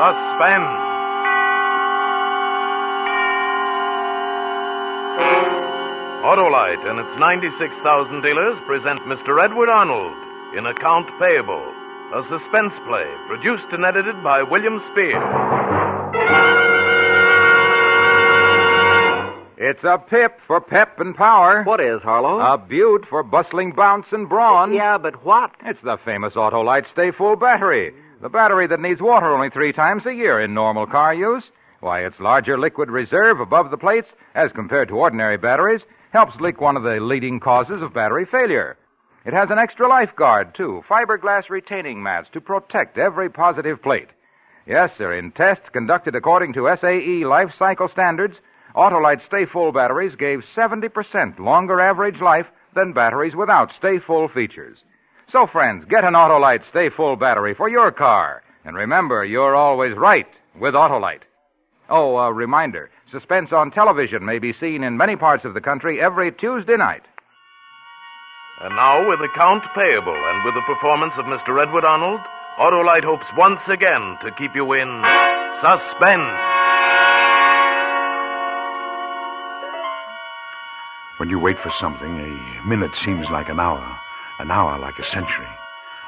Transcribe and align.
Suspense. 0.00 0.64
Autolite 6.24 6.88
and 6.88 6.98
its 7.00 7.18
96,000 7.18 8.22
dealers 8.22 8.58
present 8.62 9.00
Mr. 9.00 9.44
Edward 9.44 9.68
Arnold 9.68 10.16
in 10.56 10.64
Account 10.64 11.06
Payable, 11.18 11.74
a 12.14 12.22
suspense 12.22 12.78
play 12.78 13.06
produced 13.26 13.74
and 13.74 13.84
edited 13.84 14.22
by 14.24 14.42
William 14.42 14.78
Spear. 14.78 15.20
It's 19.58 19.84
a 19.84 19.98
pip 19.98 20.40
for 20.46 20.62
pep 20.62 20.98
and 20.98 21.14
power. 21.14 21.62
What 21.64 21.82
is, 21.82 22.00
Harlow? 22.00 22.40
A 22.40 22.56
beaut 22.56 23.04
for 23.04 23.22
bustling 23.22 23.72
bounce 23.72 24.14
and 24.14 24.30
brawn. 24.30 24.72
yeah, 24.72 24.96
but 24.96 25.26
what? 25.26 25.50
It's 25.66 25.82
the 25.82 25.98
famous 25.98 26.36
Autolite 26.36 26.86
Stay 26.86 27.10
Full 27.10 27.36
battery. 27.36 27.92
The 28.20 28.28
battery 28.28 28.66
that 28.66 28.80
needs 28.80 29.00
water 29.00 29.32
only 29.32 29.48
three 29.48 29.72
times 29.72 30.04
a 30.04 30.14
year 30.14 30.40
in 30.40 30.52
normal 30.52 30.86
car 30.86 31.14
use. 31.14 31.52
Why, 31.80 32.00
its 32.00 32.20
larger 32.20 32.58
liquid 32.58 32.90
reserve 32.90 33.40
above 33.40 33.70
the 33.70 33.78
plates, 33.78 34.14
as 34.34 34.52
compared 34.52 34.88
to 34.88 34.98
ordinary 34.98 35.38
batteries, 35.38 35.86
helps 36.10 36.38
leak 36.38 36.60
one 36.60 36.76
of 36.76 36.82
the 36.82 37.00
leading 37.00 37.40
causes 37.40 37.80
of 37.80 37.94
battery 37.94 38.26
failure. 38.26 38.76
It 39.24 39.32
has 39.32 39.50
an 39.50 39.58
extra 39.58 39.88
life 39.88 40.14
guard, 40.14 40.54
too, 40.54 40.84
fiberglass 40.86 41.48
retaining 41.48 42.02
mats 42.02 42.28
to 42.30 42.42
protect 42.42 42.98
every 42.98 43.30
positive 43.30 43.80
plate. 43.80 44.10
Yes, 44.66 44.94
sir, 44.94 45.14
in 45.14 45.30
tests 45.32 45.70
conducted 45.70 46.14
according 46.14 46.52
to 46.52 46.76
SAE 46.76 47.24
life 47.24 47.54
cycle 47.54 47.88
standards, 47.88 48.42
Autolite 48.76 49.22
Stay 49.22 49.46
Full 49.46 49.72
batteries 49.72 50.14
gave 50.14 50.40
70% 50.40 51.38
longer 51.38 51.80
average 51.80 52.20
life 52.20 52.50
than 52.74 52.92
batteries 52.92 53.34
without 53.34 53.72
Stay 53.72 53.98
Full 53.98 54.28
features. 54.28 54.84
So, 55.30 55.46
friends, 55.46 55.84
get 55.84 56.04
an 56.04 56.14
Autolite 56.14 56.64
Stay 56.64 56.88
Full 56.88 57.14
battery 57.14 57.54
for 57.54 57.68
your 57.68 57.92
car. 57.92 58.42
And 58.64 58.74
remember, 58.74 59.24
you're 59.24 59.54
always 59.54 59.96
right 59.96 60.26
with 60.58 60.74
Autolite. 60.74 61.22
Oh, 61.88 62.16
a 62.16 62.32
reminder 62.32 62.90
suspense 63.06 63.52
on 63.52 63.70
television 63.70 64.24
may 64.24 64.40
be 64.40 64.52
seen 64.52 64.82
in 64.82 64.96
many 64.96 65.14
parts 65.14 65.44
of 65.44 65.54
the 65.54 65.60
country 65.60 66.00
every 66.00 66.32
Tuesday 66.32 66.76
night. 66.76 67.04
And 68.60 68.74
now, 68.74 69.08
with 69.08 69.20
Account 69.20 69.62
Payable 69.72 70.16
and 70.16 70.44
with 70.44 70.54
the 70.54 70.62
performance 70.62 71.16
of 71.16 71.26
Mr. 71.26 71.62
Edward 71.62 71.84
Arnold, 71.84 72.20
Autolite 72.58 73.04
hopes 73.04 73.30
once 73.36 73.68
again 73.68 74.18
to 74.22 74.32
keep 74.32 74.56
you 74.56 74.72
in 74.72 74.88
suspense. 75.60 76.26
When 81.18 81.30
you 81.30 81.38
wait 81.38 81.60
for 81.60 81.70
something, 81.70 82.18
a 82.18 82.66
minute 82.66 82.96
seems 82.96 83.30
like 83.30 83.48
an 83.48 83.60
hour, 83.60 83.96
an 84.40 84.50
hour 84.50 84.78
like 84.78 84.98
a 84.98 85.04
century. 85.04 85.46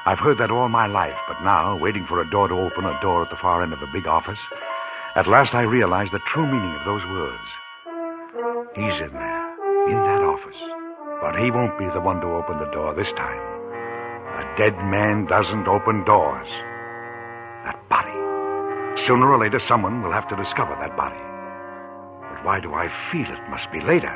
I've 0.05 0.19
heard 0.19 0.39
that 0.39 0.51
all 0.51 0.67
my 0.67 0.87
life, 0.87 1.17
but 1.27 1.41
now, 1.43 1.77
waiting 1.77 2.05
for 2.05 2.19
a 2.19 2.29
door 2.29 2.47
to 2.47 2.55
open, 2.55 2.85
a 2.85 2.99
door 3.01 3.23
at 3.23 3.29
the 3.29 3.37
far 3.37 3.63
end 3.63 3.71
of 3.71 3.81
a 3.81 3.87
big 3.93 4.07
office, 4.07 4.39
at 5.15 5.27
last 5.27 5.53
I 5.53 5.61
realize 5.61 6.11
the 6.11 6.19
true 6.19 6.45
meaning 6.45 6.75
of 6.75 6.85
those 6.85 7.05
words. 7.05 7.47
He's 8.75 8.99
in 8.99 9.13
there, 9.13 9.87
in 9.87 9.95
that 9.95 10.23
office, 10.23 10.57
but 11.21 11.39
he 11.39 11.51
won't 11.51 11.77
be 11.77 11.87
the 11.89 12.01
one 12.01 12.19
to 12.21 12.27
open 12.27 12.57
the 12.57 12.71
door 12.71 12.93
this 12.93 13.11
time. 13.13 13.39
A 14.33 14.57
dead 14.57 14.75
man 14.77 15.25
doesn't 15.25 15.67
open 15.67 16.03
doors. 16.03 16.49
That 17.63 17.79
body. 17.87 18.99
Sooner 18.99 19.31
or 19.31 19.37
later, 19.37 19.59
someone 19.59 20.01
will 20.01 20.11
have 20.11 20.27
to 20.29 20.35
discover 20.35 20.75
that 20.81 20.97
body. 20.97 21.21
But 22.33 22.43
why 22.43 22.59
do 22.59 22.73
I 22.73 22.89
feel 23.11 23.29
it 23.31 23.49
must 23.49 23.71
be 23.71 23.79
later? 23.79 24.11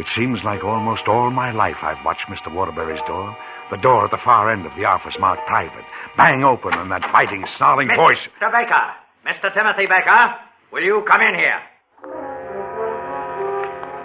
It 0.00 0.08
seems 0.08 0.42
like 0.42 0.64
almost 0.64 1.08
all 1.08 1.30
my 1.30 1.50
life 1.50 1.84
I've 1.84 2.02
watched 2.06 2.28
Mr. 2.28 2.50
Waterbury's 2.50 3.02
door. 3.02 3.36
The 3.70 3.76
door 3.76 4.06
at 4.06 4.10
the 4.10 4.16
far 4.16 4.50
end 4.50 4.64
of 4.64 4.74
the 4.74 4.86
office 4.86 5.18
marked 5.18 5.46
private. 5.46 5.84
Bang 6.16 6.42
open 6.42 6.72
and 6.72 6.90
that 6.90 7.02
biting, 7.12 7.44
snarling 7.44 7.94
voice. 7.94 8.26
Mr. 8.40 8.50
Baker! 8.50 8.94
Mr. 9.26 9.52
Timothy 9.52 9.84
Baker! 9.84 10.36
Will 10.72 10.82
you 10.82 11.02
come 11.02 11.20
in 11.20 11.34
here? 11.34 11.60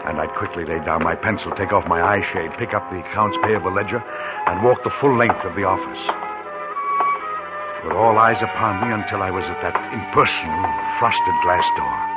And 0.03 0.19
I'd 0.19 0.35
quickly 0.35 0.65
lay 0.65 0.83
down 0.83 1.01
my 1.01 1.15
pencil, 1.15 1.53
take 1.53 1.71
off 1.71 1.87
my 1.87 2.03
eye 2.03 2.29
shade, 2.33 2.51
pick 2.57 2.73
up 2.73 2.91
the 2.91 2.99
accounts 2.99 3.37
payable 3.41 3.71
ledger, 3.71 4.03
and 4.47 4.65
walk 4.65 4.83
the 4.83 4.89
full 4.89 5.15
length 5.15 5.45
of 5.45 5.55
the 5.55 5.63
office. 5.63 6.03
With 7.85 7.95
all 7.95 8.17
eyes 8.17 8.41
upon 8.41 8.81
me 8.85 8.93
until 8.93 9.23
I 9.23 9.31
was 9.31 9.45
at 9.45 9.61
that 9.61 9.93
impersonal, 9.93 10.99
frosted 10.99 11.35
glass 11.41 11.65
door. 11.77 12.14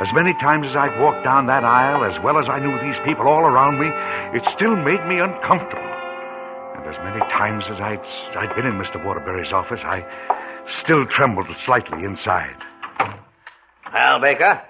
As 0.00 0.12
many 0.12 0.34
times 0.34 0.66
as 0.66 0.76
I'd 0.76 1.00
walked 1.00 1.22
down 1.22 1.46
that 1.46 1.62
aisle, 1.62 2.04
as 2.04 2.18
well 2.20 2.38
as 2.38 2.48
I 2.48 2.58
knew 2.58 2.76
these 2.80 2.98
people 3.00 3.28
all 3.28 3.44
around 3.44 3.78
me, 3.78 3.86
it 4.36 4.44
still 4.44 4.74
made 4.74 5.04
me 5.06 5.20
uncomfortable. 5.20 5.84
And 5.84 6.84
as 6.86 6.98
many 6.98 7.20
times 7.30 7.66
as 7.68 7.80
I'd, 7.80 8.04
I'd 8.36 8.54
been 8.56 8.66
in 8.66 8.72
Mr. 8.72 9.02
Waterbury's 9.04 9.52
office, 9.52 9.80
I 9.84 10.04
still 10.68 11.06
trembled 11.06 11.46
slightly 11.56 12.04
inside. 12.04 12.56
Well, 13.92 14.18
Baker, 14.18 14.60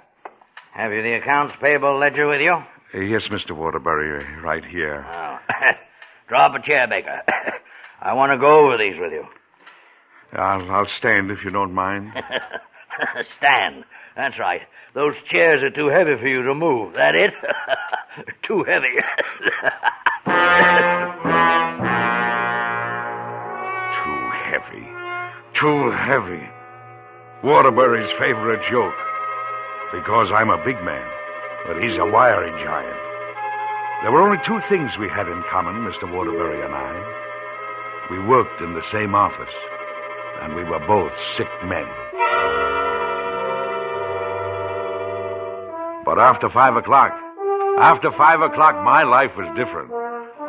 have 0.72 0.92
you 0.92 1.00
the 1.00 1.14
accounts 1.14 1.56
payable 1.58 1.96
ledger 1.96 2.26
with 2.26 2.42
you? 2.42 2.62
Uh, 2.94 3.00
yes, 3.00 3.28
Mr. 3.28 3.52
Waterbury, 3.52 4.22
uh, 4.22 4.40
right 4.42 4.64
here. 4.64 5.06
Oh. 5.10 5.38
Draw 6.28 6.38
up 6.38 6.54
a 6.54 6.60
chair, 6.60 6.86
Baker. 6.86 7.22
I 8.02 8.12
want 8.12 8.32
to 8.32 8.38
go 8.38 8.66
over 8.66 8.76
these 8.76 8.98
with 8.98 9.12
you. 9.12 9.26
I'll, 10.34 10.70
I'll 10.70 10.86
stand 10.86 11.30
if 11.30 11.42
you 11.44 11.50
don't 11.50 11.72
mind. 11.72 12.12
Stand. 13.36 13.84
That's 14.16 14.38
right. 14.38 14.62
Those 14.94 15.20
chairs 15.22 15.62
are 15.62 15.70
too 15.70 15.88
heavy 15.88 16.16
for 16.16 16.28
you 16.28 16.42
to 16.44 16.54
move. 16.54 16.94
That 16.94 17.14
it? 17.16 17.34
too 18.42 18.62
heavy. 18.62 18.94
Too 23.94 24.30
heavy. 24.30 24.86
Too 25.52 25.90
heavy. 25.90 26.48
Waterbury's 27.42 28.10
favorite 28.12 28.62
joke. 28.62 28.94
Because 29.92 30.30
I'm 30.30 30.50
a 30.50 30.62
big 30.64 30.80
man, 30.82 31.06
but 31.66 31.82
he's 31.82 31.96
a 31.98 32.06
wiry 32.06 32.50
giant. 32.62 32.96
There 34.02 34.12
were 34.12 34.22
only 34.22 34.38
two 34.44 34.60
things 34.68 34.98
we 34.98 35.08
had 35.08 35.28
in 35.28 35.42
common, 35.50 35.76
Mr. 35.84 36.10
Waterbury 36.10 36.62
and 36.64 36.74
I. 36.74 38.06
We 38.10 38.18
worked 38.18 38.60
in 38.60 38.74
the 38.74 38.82
same 38.82 39.14
office, 39.14 39.54
and 40.42 40.54
we 40.54 40.64
were 40.64 40.80
both 40.80 41.12
sick 41.36 41.48
men. 41.64 41.86
But 46.04 46.18
after 46.18 46.50
five 46.50 46.76
o'clock, 46.76 47.12
after 47.78 48.12
five 48.12 48.42
o'clock, 48.42 48.76
my 48.84 49.04
life 49.04 49.36
was 49.36 49.48
different. 49.56 49.90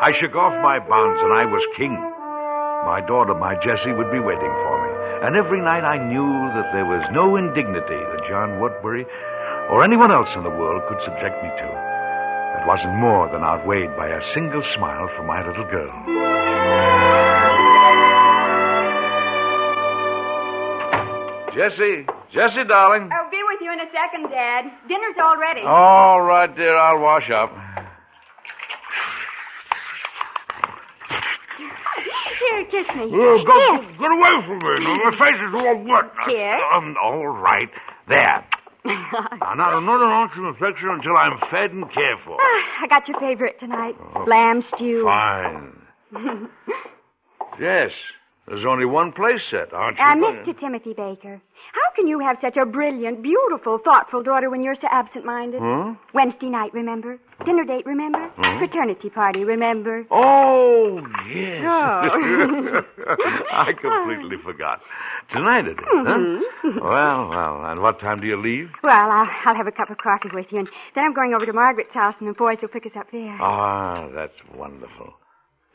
I 0.01 0.11
shook 0.11 0.35
off 0.35 0.53
my 0.61 0.79
bonds 0.79 1.21
and 1.21 1.31
I 1.31 1.45
was 1.45 1.63
king. 1.77 1.93
My 1.93 3.01
daughter, 3.07 3.33
my 3.33 3.55
Jessie, 3.55 3.93
would 3.93 4.11
be 4.11 4.19
waiting 4.19 4.51
for 4.51 4.75
me. 4.83 5.25
And 5.25 5.35
every 5.35 5.61
night 5.61 5.85
I 5.85 5.97
knew 5.97 6.27
that 6.53 6.73
there 6.73 6.85
was 6.85 7.05
no 7.11 7.37
indignity 7.37 7.95
that 7.95 8.25
John 8.27 8.59
Woodbury 8.59 9.05
or 9.69 9.83
anyone 9.83 10.11
else 10.11 10.35
in 10.35 10.43
the 10.43 10.49
world 10.49 10.83
could 10.89 11.01
subject 11.01 11.41
me 11.41 11.49
to 11.49 11.67
that 12.55 12.67
wasn't 12.67 12.95
more 12.95 13.29
than 13.29 13.41
outweighed 13.41 13.95
by 13.95 14.09
a 14.09 14.23
single 14.23 14.61
smile 14.61 15.07
from 15.15 15.25
my 15.25 15.45
little 15.47 15.65
girl. 15.65 15.91
Jessie, 21.55 22.05
Jessie, 22.29 22.65
darling. 22.65 23.09
I'll 23.11 23.31
be 23.31 23.37
with 23.37 23.43
you 23.43 23.44
in 23.75 23.87
a 23.87 23.91
second, 23.91 24.29
Dad. 24.29 24.71
Dinner's 24.87 25.15
all 25.21 25.37
ready. 25.37 25.61
All 25.61 26.21
right, 26.21 26.53
dear, 26.55 26.75
I'll 26.75 26.99
wash 26.99 27.29
up. 27.29 27.51
Here, 32.39 32.65
kiss 32.65 32.87
me. 32.95 33.09
Oh, 33.13 33.79
Kiss. 33.79 33.97
get 33.99 34.11
away 34.11 34.45
from 34.45 34.59
me. 34.59 34.85
Now, 34.85 35.09
My 35.09 35.11
face 35.17 35.41
is 35.41 35.53
all 35.53 35.75
wet. 35.83 36.11
Kiss. 36.25 36.61
Um, 36.71 36.95
all 37.01 37.27
right. 37.27 37.69
There. 38.07 38.45
Now, 38.85 39.53
not 39.55 39.73
another 39.73 40.05
ounce 40.05 40.33
of 40.37 40.45
affection 40.45 40.89
until 40.89 41.17
I'm 41.17 41.39
fed 41.49 41.71
and 41.71 41.91
cared 41.91 42.19
for. 42.23 42.37
I 42.39 42.85
got 42.87 43.07
your 43.07 43.19
favorite 43.19 43.59
tonight. 43.59 43.95
Lamb 44.27 44.61
stew. 44.61 45.03
Fine. 45.05 45.81
yes. 47.59 47.93
There's 48.47 48.63
only 48.63 48.85
one 48.85 49.11
place 49.11 49.43
set, 49.43 49.73
aren't 49.73 49.97
you? 49.97 50.03
Uh, 50.03 50.15
Mr. 50.15 50.55
Timothy 50.57 50.93
Baker, 50.93 51.41
how 51.75 51.91
can 51.95 52.07
you 52.07 52.19
have 52.19 52.39
such 52.39 52.55
a 52.55 52.65
brilliant, 52.65 53.21
beautiful, 53.21 53.77
thoughtful 53.77 54.23
daughter 54.23 54.49
when 54.49 54.63
you're 54.63 54.75
so 54.75 54.87
absent-minded? 54.89 55.59
Huh? 55.61 55.95
Wednesday 56.13 56.47
night, 56.49 56.73
remember? 56.73 57.19
Dinner 57.43 57.65
date, 57.65 57.85
remember? 57.85 58.31
Fraternity 58.59 59.09
party, 59.09 59.43
remember? 59.43 60.05
Oh, 60.09 61.05
yes. 61.27 61.63
Oh. 61.67 62.85
I 63.51 63.73
completely 63.73 64.37
forgot. 64.37 64.81
Tonight 65.29 65.67
it 65.67 65.79
is, 65.79 65.85
huh? 65.85 66.17
Mm-hmm. 66.17 66.79
Well, 66.79 67.29
well, 67.29 67.65
and 67.65 67.81
what 67.81 67.99
time 67.99 68.19
do 68.21 68.27
you 68.27 68.37
leave? 68.37 68.69
Well, 68.81 69.11
I'll, 69.11 69.29
I'll 69.45 69.55
have 69.55 69.67
a 69.67 69.71
cup 69.71 69.89
of 69.89 69.97
coffee 69.97 70.29
with 70.33 70.51
you, 70.53 70.59
and 70.59 70.69
then 70.93 71.03
I'm 71.03 71.13
going 71.13 71.33
over 71.33 71.45
to 71.45 71.53
Margaret's 71.53 71.93
house, 71.93 72.15
and 72.19 72.29
the 72.29 72.33
boys 72.33 72.59
will 72.61 72.69
pick 72.69 72.85
us 72.85 72.95
up 72.95 73.11
there. 73.11 73.37
Ah, 73.41 74.07
that's 74.13 74.39
wonderful. 74.55 75.13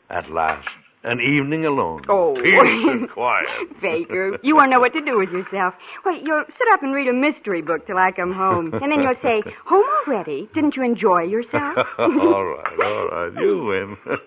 At 0.09 0.31
last. 0.31 0.69
An 1.03 1.19
evening 1.19 1.65
alone. 1.65 2.03
Oh. 2.11 2.35
Peace 2.35 2.85
and 2.87 3.09
quiet. 3.09 3.49
Baker, 3.81 4.39
you 4.43 4.55
won't 4.55 4.71
know 4.71 4.81
what 4.81 4.93
to 4.93 5.01
do 5.01 5.17
with 5.17 5.31
yourself. 5.31 5.75
Well, 6.05 6.15
you'll 6.15 6.45
sit 6.51 6.69
up 6.73 6.83
and 6.83 6.93
read 6.93 7.09
a 7.09 7.13
mystery 7.15 7.63
book 7.63 7.87
till 7.87 7.97
I 7.97 8.13
come 8.13 8.35
home. 8.35 8.75
And 8.75 8.93
then 8.93 9.01
you'll 9.01 9.15
say, 9.23 9.43
Home 9.65 9.85
already? 10.07 10.51
Didn't 10.53 10.77
you 10.77 10.83
enjoy 10.83 11.23
yourself? 11.23 11.79
all 11.99 12.45
right, 12.45 12.85
all 12.85 13.09
right. 13.09 13.33
You 13.43 13.65
win. 13.65 13.97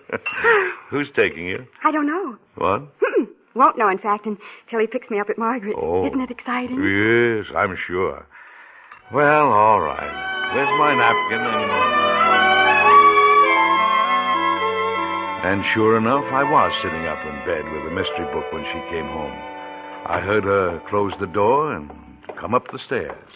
Who's 0.88 1.12
taking 1.12 1.46
you? 1.46 1.64
I 1.84 1.92
don't 1.92 2.06
know. 2.06 2.38
What? 2.56 2.82
Won't 3.54 3.78
know, 3.78 3.88
in 3.88 3.98
fact, 3.98 4.26
until 4.26 4.80
he 4.80 4.88
picks 4.88 5.08
me 5.10 5.20
up 5.20 5.30
at 5.30 5.38
Margaret. 5.38 5.76
Oh. 5.78 6.04
Isn't 6.06 6.20
it 6.20 6.30
exciting? 6.32 6.82
Yes, 6.82 7.46
I'm 7.54 7.76
sure. 7.76 8.26
Well, 9.12 9.52
all 9.52 9.80
right. 9.80 10.52
Where's 10.54 10.68
my 10.78 10.94
napkin 10.96 11.38
and... 11.40 12.13
And 15.44 15.62
sure 15.62 15.98
enough, 15.98 16.24
I 16.32 16.42
was 16.42 16.74
sitting 16.80 17.04
up 17.06 17.22
in 17.22 17.34
bed 17.44 17.70
with 17.70 17.92
a 17.92 17.94
mystery 17.94 18.24
book 18.32 18.50
when 18.50 18.64
she 18.64 18.80
came 18.88 19.04
home. 19.04 19.34
I 20.06 20.18
heard 20.18 20.44
her 20.44 20.80
close 20.88 21.14
the 21.18 21.26
door 21.26 21.74
and 21.74 21.90
come 22.34 22.54
up 22.54 22.70
the 22.72 22.78
stairs. 22.78 23.28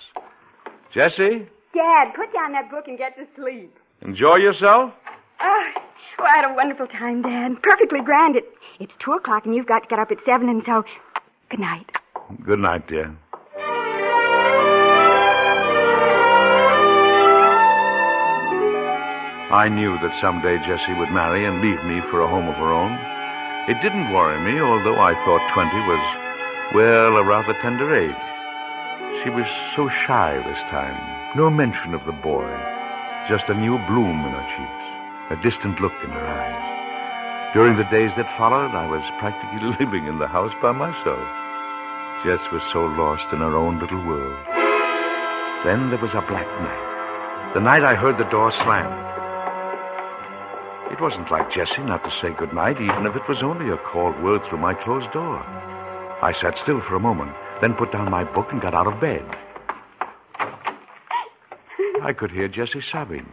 Jessie, 0.90 1.46
Dad, 1.74 2.14
put 2.14 2.32
down 2.32 2.52
that 2.52 2.70
book 2.70 2.88
and 2.88 2.96
get 2.96 3.14
to 3.18 3.26
sleep. 3.36 3.76
enjoy 4.00 4.36
yourself? 4.36 4.94
Ah, 5.40 5.82
well, 6.18 6.26
I 6.26 6.36
had 6.36 6.50
a 6.50 6.54
wonderful 6.54 6.86
time, 6.86 7.20
Dad. 7.20 7.62
Perfectly 7.62 8.00
grand. 8.00 8.36
It, 8.36 8.54
it's 8.80 8.96
two 8.96 9.12
o'clock, 9.12 9.44
and 9.44 9.54
you've 9.54 9.66
got 9.66 9.82
to 9.82 9.88
get 9.88 9.98
up 9.98 10.10
at 10.10 10.24
seven, 10.24 10.48
and 10.48 10.64
so 10.64 10.86
good 11.50 11.60
night. 11.60 11.90
Good 12.42 12.58
night, 12.58 12.88
dear. 12.88 13.14
I 19.50 19.70
knew 19.70 19.96
that 20.04 20.14
someday 20.20 20.58
Jessie 20.60 20.92
would 20.92 21.10
marry 21.10 21.46
and 21.46 21.62
leave 21.62 21.82
me 21.84 22.02
for 22.12 22.20
a 22.20 22.28
home 22.28 22.48
of 22.48 22.56
her 22.56 22.68
own. 22.68 22.92
It 23.64 23.80
didn't 23.80 24.12
worry 24.12 24.36
me, 24.44 24.60
although 24.60 25.00
I 25.00 25.16
thought 25.24 25.54
20 25.56 25.72
was, 25.88 26.04
well, 26.74 27.16
a 27.16 27.24
rather 27.24 27.54
tender 27.54 27.96
age. 27.96 28.24
She 29.24 29.30
was 29.30 29.48
so 29.74 29.88
shy 29.88 30.36
this 30.44 30.60
time. 30.68 31.00
No 31.34 31.48
mention 31.48 31.94
of 31.94 32.04
the 32.04 32.12
boy. 32.12 32.44
Just 33.26 33.48
a 33.48 33.54
new 33.54 33.78
bloom 33.88 34.20
in 34.20 34.36
her 34.36 34.48
cheeks, 34.52 35.32
a 35.32 35.42
distant 35.42 35.80
look 35.80 35.96
in 36.04 36.10
her 36.10 36.28
eyes. 36.28 37.54
During 37.54 37.76
the 37.76 37.88
days 37.88 38.12
that 38.16 38.36
followed, 38.36 38.76
I 38.76 38.86
was 38.86 39.02
practically 39.18 39.64
living 39.80 40.08
in 40.08 40.18
the 40.18 40.28
house 40.28 40.52
by 40.60 40.72
myself. 40.72 41.24
Jess 42.20 42.44
was 42.52 42.62
so 42.70 42.84
lost 42.84 43.32
in 43.32 43.38
her 43.38 43.56
own 43.56 43.80
little 43.80 44.04
world. 44.04 44.36
Then 45.64 45.88
there 45.88 46.04
was 46.04 46.12
a 46.12 46.20
black 46.20 46.48
night. 46.60 47.54
The 47.54 47.60
night 47.60 47.82
I 47.82 47.94
heard 47.94 48.18
the 48.18 48.28
door 48.28 48.52
slam. 48.52 49.08
It 50.98 51.02
wasn't 51.02 51.30
like 51.30 51.48
Jessie 51.48 51.84
not 51.84 52.02
to 52.02 52.10
say 52.10 52.30
good 52.30 52.52
night, 52.52 52.80
even 52.80 53.06
if 53.06 53.14
it 53.14 53.28
was 53.28 53.44
only 53.44 53.70
a 53.70 53.76
cold 53.76 54.20
word 54.20 54.44
through 54.44 54.58
my 54.58 54.74
closed 54.74 55.12
door. 55.12 55.38
I 56.20 56.32
sat 56.32 56.58
still 56.58 56.80
for 56.80 56.96
a 56.96 57.00
moment, 57.00 57.36
then 57.60 57.74
put 57.74 57.92
down 57.92 58.10
my 58.10 58.24
book 58.24 58.50
and 58.50 58.60
got 58.60 58.74
out 58.74 58.88
of 58.88 59.00
bed. 59.00 59.24
I 62.02 62.12
could 62.12 62.32
hear 62.32 62.48
Jessie 62.48 62.80
sobbing. 62.80 63.30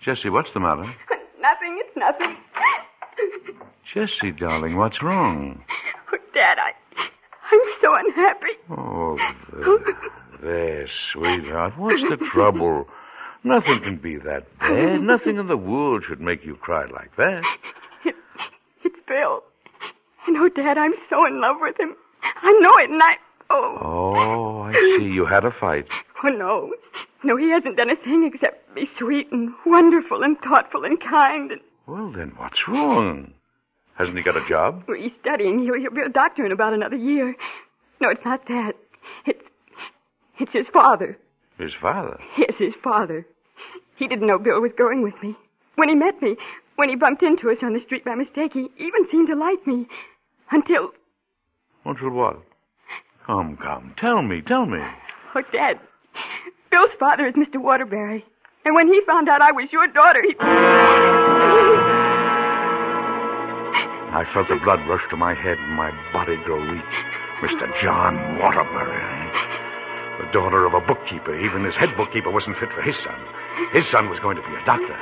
Jessie, 0.00 0.28
what's 0.28 0.50
the 0.50 0.58
matter? 0.58 0.92
Nothing, 1.40 1.80
it's 1.86 1.96
nothing. 1.96 2.36
Jessie, 3.94 4.32
darling, 4.32 4.76
what's 4.76 5.04
wrong? 5.04 5.64
Oh, 6.12 6.18
Dad, 6.34 6.58
I, 6.58 6.72
I'm 7.52 7.60
so 7.80 7.94
unhappy. 7.94 8.56
Oh, 8.70 9.16
there, 10.42 10.86
sweetheart. 10.88 11.74
What's 11.78 12.02
the 12.02 12.16
trouble? 12.16 12.88
Nothing 13.42 13.80
can 13.80 13.96
be 13.96 14.16
that 14.16 14.46
bad. 14.58 15.00
Nothing 15.00 15.38
in 15.38 15.46
the 15.46 15.56
world 15.56 16.04
should 16.04 16.20
make 16.20 16.44
you 16.44 16.56
cry 16.56 16.84
like 16.86 17.14
that. 17.16 17.42
It's 18.84 19.00
Bill. 19.06 19.42
And 20.26 20.36
oh, 20.36 20.48
Dad, 20.48 20.76
I'm 20.78 20.94
so 21.08 21.26
in 21.26 21.40
love 21.40 21.56
with 21.60 21.78
him. 21.78 21.94
I 22.22 22.52
know 22.60 22.76
it, 22.78 22.90
and 22.90 23.02
I. 23.02 23.16
Oh, 23.50 23.78
Oh, 23.80 24.60
I 24.62 24.72
see. 24.72 25.04
You 25.04 25.24
had 25.24 25.44
a 25.44 25.50
fight. 25.50 25.86
oh 26.24 26.28
no. 26.28 26.72
No, 27.22 27.36
he 27.36 27.50
hasn't 27.50 27.76
done 27.76 27.90
a 27.90 27.96
thing 27.96 28.24
except 28.32 28.74
be 28.74 28.86
sweet 28.96 29.30
and 29.32 29.52
wonderful 29.66 30.22
and 30.22 30.38
thoughtful 30.40 30.84
and 30.84 30.98
kind. 31.00 31.52
And 31.52 31.60
Well, 31.86 32.10
then 32.12 32.32
what's 32.36 32.66
wrong? 32.68 33.32
Hasn't 33.94 34.16
he 34.16 34.22
got 34.22 34.36
a 34.36 34.46
job? 34.46 34.84
well, 34.88 34.96
he's 34.98 35.12
studying. 35.14 35.58
He'll, 35.58 35.74
he'll 35.78 35.90
be 35.90 36.00
a 36.00 36.08
doctor 36.08 36.46
in 36.46 36.52
about 36.52 36.72
another 36.72 36.96
year. 36.96 37.36
No, 38.00 38.08
it's 38.08 38.24
not 38.24 38.46
that. 38.48 38.76
It's. 39.26 39.44
It's 40.40 40.52
his 40.54 40.68
father. 40.68 41.18
His 41.58 41.74
father. 41.74 42.18
Yes, 42.38 42.56
his 42.56 42.74
father. 42.74 43.26
He 43.96 44.08
didn't 44.08 44.26
know 44.26 44.38
Bill 44.38 44.60
was 44.60 44.72
going 44.72 45.02
with 45.02 45.22
me. 45.22 45.36
When 45.74 45.90
he 45.90 45.94
met 45.94 46.22
me, 46.22 46.36
when 46.76 46.88
he 46.88 46.96
bumped 46.96 47.22
into 47.22 47.50
us 47.50 47.62
on 47.62 47.74
the 47.74 47.80
street 47.80 48.06
by 48.06 48.14
mistake, 48.14 48.54
he 48.54 48.70
even 48.78 49.06
seemed 49.10 49.28
to 49.28 49.34
like 49.34 49.66
me. 49.66 49.86
Until. 50.50 50.92
Until 51.84 52.10
what? 52.10 52.38
Come, 53.26 53.58
come. 53.58 53.94
Tell 53.98 54.22
me, 54.22 54.40
tell 54.40 54.64
me. 54.64 54.80
Oh, 55.34 55.42
Dad. 55.52 55.78
Bill's 56.70 56.94
father 56.94 57.26
is 57.26 57.34
Mr. 57.34 57.60
Waterbury. 57.60 58.24
And 58.64 58.74
when 58.74 58.88
he 58.88 59.02
found 59.02 59.28
out 59.28 59.42
I 59.42 59.52
was 59.52 59.70
your 59.72 59.88
daughter, 59.88 60.22
he. 60.22 60.34
I 64.12 64.24
felt 64.32 64.48
the 64.48 64.56
blood 64.56 64.80
rush 64.88 65.06
to 65.10 65.16
my 65.16 65.34
head 65.34 65.58
and 65.58 65.74
my 65.74 65.92
body 66.12 66.36
grow 66.44 66.60
weak. 66.60 66.82
Mr. 67.40 67.70
John 67.80 68.38
Waterbury. 68.38 69.59
The 70.20 70.26
daughter 70.32 70.66
of 70.66 70.74
a 70.74 70.80
bookkeeper. 70.80 71.34
Even 71.38 71.64
his 71.64 71.76
head 71.76 71.96
bookkeeper 71.96 72.30
wasn't 72.30 72.56
fit 72.58 72.70
for 72.72 72.82
his 72.82 72.96
son. 72.96 73.18
His 73.72 73.86
son 73.86 74.08
was 74.10 74.20
going 74.20 74.36
to 74.36 74.42
be 74.42 74.54
a 74.54 74.64
doctor. 74.64 74.94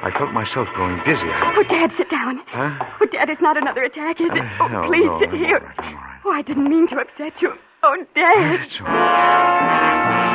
I 0.00 0.10
felt 0.16 0.32
myself 0.32 0.68
growing 0.74 1.02
dizzy. 1.04 1.26
Oh, 1.28 1.62
Dad, 1.68 1.92
sit 1.96 2.08
down. 2.08 2.38
Huh? 2.46 2.86
Oh, 3.00 3.06
Dad, 3.06 3.28
it's 3.28 3.40
not 3.42 3.56
another 3.56 3.82
attack, 3.82 4.20
is 4.20 4.30
it? 4.30 4.38
Uh, 4.38 4.48
Oh, 4.60 4.68
no, 4.68 4.82
please 4.86 5.06
no, 5.06 5.18
sit 5.20 5.30
I'm 5.30 5.38
here. 5.38 5.58
all 5.58 5.66
right, 5.66 5.74
I'm 5.78 5.94
all 5.96 6.00
right. 6.02 6.20
Oh, 6.24 6.30
I 6.30 6.42
didn't 6.42 6.68
mean 6.68 6.86
to 6.88 6.96
upset 7.00 7.42
you. 7.42 7.52
Oh, 7.82 8.06
Dad. 8.14 8.60
It's 8.62 8.80
all 8.80 8.86
right. 8.86 10.28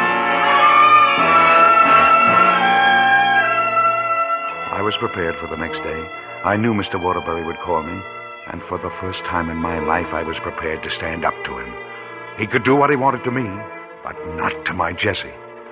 I 4.71 4.81
was 4.81 4.97
prepared 4.97 5.35
for 5.35 5.47
the 5.47 5.55
next 5.57 5.79
day. 5.79 6.09
I 6.43 6.57
knew 6.57 6.73
Mr. 6.73 7.01
Waterbury 7.01 7.43
would 7.43 7.57
call 7.59 7.83
me, 7.83 8.01
and 8.47 8.61
for 8.63 8.77
the 8.77 8.89
first 8.99 9.23
time 9.23 9.49
in 9.49 9.57
my 9.57 9.79
life, 9.79 10.13
I 10.13 10.23
was 10.23 10.37
prepared 10.39 10.83
to 10.83 10.89
stand 10.89 11.23
up. 11.25 11.32
He 12.37 12.47
could 12.47 12.63
do 12.63 12.75
what 12.75 12.89
he 12.89 12.95
wanted 12.95 13.23
to 13.25 13.31
me, 13.31 13.43
but 14.03 14.15
not 14.35 14.65
to 14.65 14.73
my 14.73 14.91
Jessie. 14.93 15.31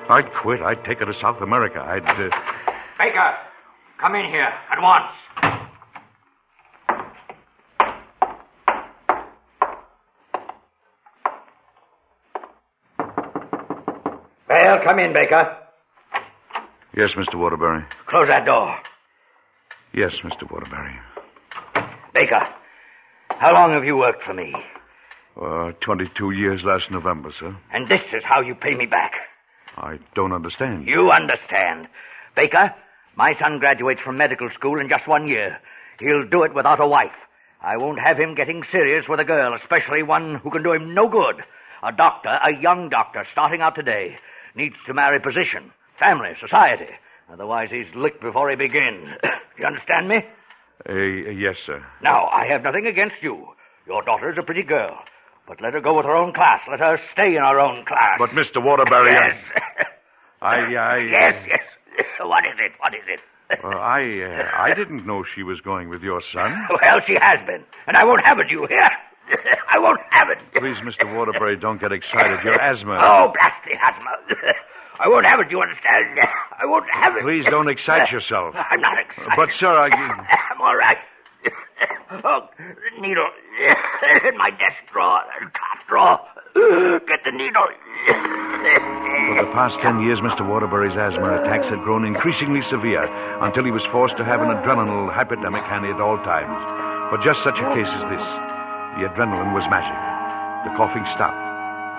I'd 0.10 0.32
quit. 0.34 0.62
I'd 0.62 0.84
take 0.84 1.00
her 1.00 1.06
to 1.06 1.14
South 1.14 1.42
America. 1.42 1.82
I'd. 1.82 2.04
Uh... 2.06 2.30
Baker, 3.00 3.36
come 3.98 4.16
in 4.16 4.26
here 4.26 4.54
at 4.70 4.82
once. 4.82 5.12
Well, 14.48 14.80
come 14.84 15.00
in, 15.00 15.14
Baker. 15.14 15.58
Yes, 16.96 17.14
Mr. 17.14 17.36
Waterbury. 17.36 17.86
Close 18.06 18.28
that 18.28 18.46
door. 18.46 18.78
Yes, 19.94 20.14
Mr. 20.24 20.50
Waterbury. 20.52 21.00
Baker, 22.14 22.48
how 23.30 23.54
long 23.54 23.72
have 23.72 23.86
you 23.86 23.96
worked 23.98 24.24
for 24.24 24.34
me? 24.34 24.54
Uh, 25.40 25.72
22 25.80 26.32
years 26.32 26.64
last 26.64 26.92
November, 26.92 27.32
sir. 27.32 27.56
And 27.72 27.88
this 27.88 28.14
is 28.14 28.24
how 28.24 28.42
you 28.42 28.54
pay 28.54 28.76
me 28.76 28.86
back. 28.86 29.16
I 29.78 30.00
don't 30.14 30.34
understand. 30.34 30.88
You 30.88 31.12
understand. 31.12 31.88
Baker, 32.36 32.76
my 33.16 33.34
son 33.34 33.60
graduates 33.60 34.02
from 34.02 34.18
medical 34.18 34.50
school 34.50 34.80
in 34.80 34.90
just 34.90 35.08
one 35.08 35.28
year. 35.28 35.60
He'll 36.00 36.28
do 36.28 36.44
it 36.44 36.54
without 36.54 36.82
a 36.82 36.88
wife. 36.88 37.16
I 37.62 37.78
won't 37.78 38.00
have 38.00 38.18
him 38.18 38.36
getting 38.36 38.64
serious 38.64 39.08
with 39.08 39.20
a 39.20 39.26
girl, 39.26 39.54
especially 39.54 40.04
one 40.04 40.36
who 40.36 40.50
can 40.50 40.64
do 40.64 40.74
him 40.74 40.94
no 40.94 41.08
good. 41.08 41.44
A 41.84 41.92
doctor, 41.92 42.40
a 42.44 42.54
young 42.54 42.90
doctor, 42.90 43.24
starting 43.32 43.62
out 43.62 43.76
today, 43.76 44.18
needs 44.56 44.78
to 44.86 44.94
marry 44.94 45.20
position, 45.20 45.72
family, 45.98 46.36
society. 46.36 46.90
Otherwise, 47.32 47.72
he's 47.72 47.94
licked 47.96 48.22
before 48.22 48.50
he 48.50 48.56
begins. 48.56 49.10
you 49.58 49.66
understand 49.66 50.08
me? 50.08 50.26
Uh, 50.90 50.94
yes, 50.94 51.60
sir. 51.60 51.86
Now, 52.02 52.28
I 52.28 52.48
have 52.48 52.64
nothing 52.64 52.88
against 52.88 53.24
you. 53.24 53.48
Your 53.88 54.02
daughter 54.04 54.30
is 54.30 54.38
a 54.38 54.44
pretty 54.44 54.64
girl. 54.64 54.98
But 55.52 55.60
let 55.60 55.74
her 55.74 55.82
go 55.82 55.98
with 55.98 56.06
her 56.06 56.16
own 56.16 56.32
class. 56.32 56.62
Let 56.70 56.80
her 56.80 56.96
stay 56.96 57.36
in 57.36 57.44
her 57.44 57.60
own 57.60 57.84
class. 57.84 58.16
But, 58.18 58.30
Mr. 58.30 58.64
Waterbury, 58.64 59.10
I- 59.10 59.28
Yes. 59.28 59.52
I, 60.42 60.76
I, 60.76 60.98
yes, 61.20 61.46
yes. 61.46 61.66
What 62.22 62.46
is 62.46 62.54
it? 62.58 62.72
What 62.80 62.96
is 62.96 63.02
it? 63.06 63.20
Uh, 63.62 63.68
I, 63.68 64.22
uh, 64.22 64.50
I 64.54 64.74
didn't 64.74 65.06
know 65.06 65.24
she 65.24 65.44
was 65.44 65.60
going 65.60 65.90
with 65.90 66.04
your 66.04 66.22
son. 66.22 66.56
Well, 66.82 67.02
she 67.02 67.16
has 67.16 67.46
been. 67.46 67.66
And 67.86 67.98
I 67.98 68.06
won't 68.06 68.24
have 68.26 68.40
it, 68.40 68.50
you 68.50 68.66
hear? 68.66 68.90
I 69.68 69.78
won't 69.78 70.00
have 70.10 70.30
it. 70.30 70.38
Please, 70.54 70.78
Mr. 70.78 71.14
Waterbury, 71.18 71.58
don't 71.58 71.78
get 71.82 71.92
excited. 71.92 72.42
Your 72.46 72.58
asthma. 72.58 72.98
Oh, 73.02 73.34
blast 73.34 73.66
the 73.66 73.74
asthma. 73.74 74.56
I 75.02 75.10
won't 75.10 75.26
have 75.26 75.42
it, 75.42 75.52
you 75.52 75.62
understand? 75.62 76.18
I 76.18 76.66
won't 76.66 76.90
have 76.92 77.18
it. 77.18 77.24
Please 77.24 77.44
don't 77.44 77.68
excite 77.68 78.10
yourself. 78.10 78.56
I'm 78.58 78.80
not 78.80 78.98
excited. 78.98 79.34
But, 79.36 79.52
sir, 79.52 79.68
I. 79.68 79.90
I'm 80.50 80.62
all 80.62 80.78
right. 80.78 80.98
Oh, 82.24 82.50
the 82.58 83.02
needle 83.02 83.28
in 84.26 84.38
my 84.38 84.52
desk 84.52 84.78
drawer, 84.92 85.22
top 85.54 85.88
drawer. 85.88 86.20
Get 87.08 87.24
the 87.24 87.32
needle. 87.32 87.68
For 88.06 89.46
the 89.46 89.52
past 89.54 89.80
ten 89.80 90.02
years, 90.02 90.20
Mr. 90.20 90.46
Waterbury's 90.48 90.98
asthma 90.98 91.42
attacks 91.42 91.68
had 91.68 91.82
grown 91.84 92.04
increasingly 92.06 92.62
severe 92.62 93.06
until 93.42 93.64
he 93.64 93.72
was 93.72 93.86
forced 93.86 94.18
to 94.18 94.26
have 94.26 94.42
an 94.42 94.50
adrenaline 94.50 95.12
hypodermic 95.12 95.64
handy 95.64 95.90
at 95.90 96.02
all 96.02 96.18
times. 96.18 96.60
For 97.12 97.18
just 97.18 97.44
such 97.44 97.60
a 97.60 97.74
case 97.74 97.88
as 97.94 98.04
this, 98.04 98.26
the 99.00 99.08
adrenaline 99.08 99.54
was 99.54 99.64
magic. 99.70 99.96
The 100.70 100.76
coughing 100.76 101.06
stopped. 101.06 101.40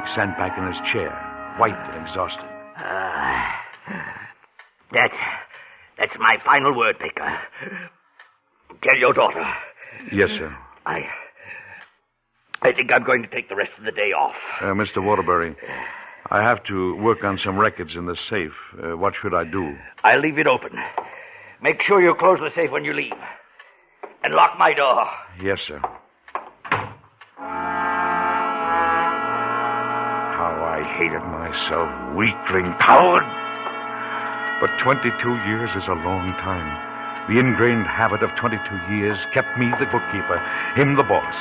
He 0.07 0.12
sank 0.12 0.37
back 0.37 0.59
in 0.59 0.66
his 0.66 0.81
chair, 0.81 1.11
white 1.57 1.78
and 1.95 2.02
exhausted. 2.02 2.45
Ah, 2.76 3.64
that's, 4.92 5.16
that's 5.97 6.19
my 6.19 6.37
final 6.45 6.76
word, 6.76 6.99
Baker. 6.99 7.38
Tell 8.83 8.97
your 8.97 9.12
daughter. 9.14 9.47
Yes, 10.11 10.32
sir. 10.32 10.56
I, 10.85 11.09
I 12.62 12.73
think 12.73 12.90
I'm 12.92 13.04
going 13.04 13.23
to 13.23 13.28
take 13.28 13.49
the 13.49 13.54
rest 13.56 13.73
of 13.78 13.85
the 13.85 13.92
day 13.92 14.12
off. 14.12 14.37
Uh, 14.61 14.66
Mr. 14.73 15.02
Waterbury, 15.04 15.54
I 16.30 16.42
have 16.42 16.62
to 16.64 16.97
work 16.97 17.25
on 17.25 17.38
some 17.38 17.59
records 17.59 17.94
in 17.97 18.06
the 18.06 18.16
safe. 18.16 18.54
Uh, 18.82 18.97
what 18.97 19.14
should 19.14 19.35
I 19.35 19.44
do? 19.44 19.76
I'll 20.02 20.21
leave 20.21 20.38
it 20.38 20.47
open. 20.47 20.78
Make 21.61 21.82
sure 21.82 22.00
you 22.02 22.14
close 22.14 22.40
the 22.40 22.50
safe 22.50 22.71
when 22.71 22.85
you 22.85 22.92
leave. 22.92 23.14
And 24.25 24.35
lock 24.35 24.59
my 24.59 24.73
door. 24.73 25.06
Yes, 25.40 25.61
sir. 25.62 25.80
How 30.38 30.64
I 30.64 30.82
hated 30.99 31.23
myself, 31.23 31.88
weakling, 32.16 32.73
coward. 32.78 33.25
But 34.61 34.78
22 34.78 35.35
years 35.49 35.75
is 35.75 35.87
a 35.88 35.94
long 35.94 36.32
time. 36.35 36.91
The 37.28 37.38
ingrained 37.38 37.86
habit 37.86 38.24
of 38.24 38.34
22 38.34 38.94
years 38.94 39.26
kept 39.26 39.56
me 39.56 39.70
the 39.78 39.86
bookkeeper, 39.86 40.38
him 40.74 40.96
the 40.96 41.04
boss. 41.04 41.36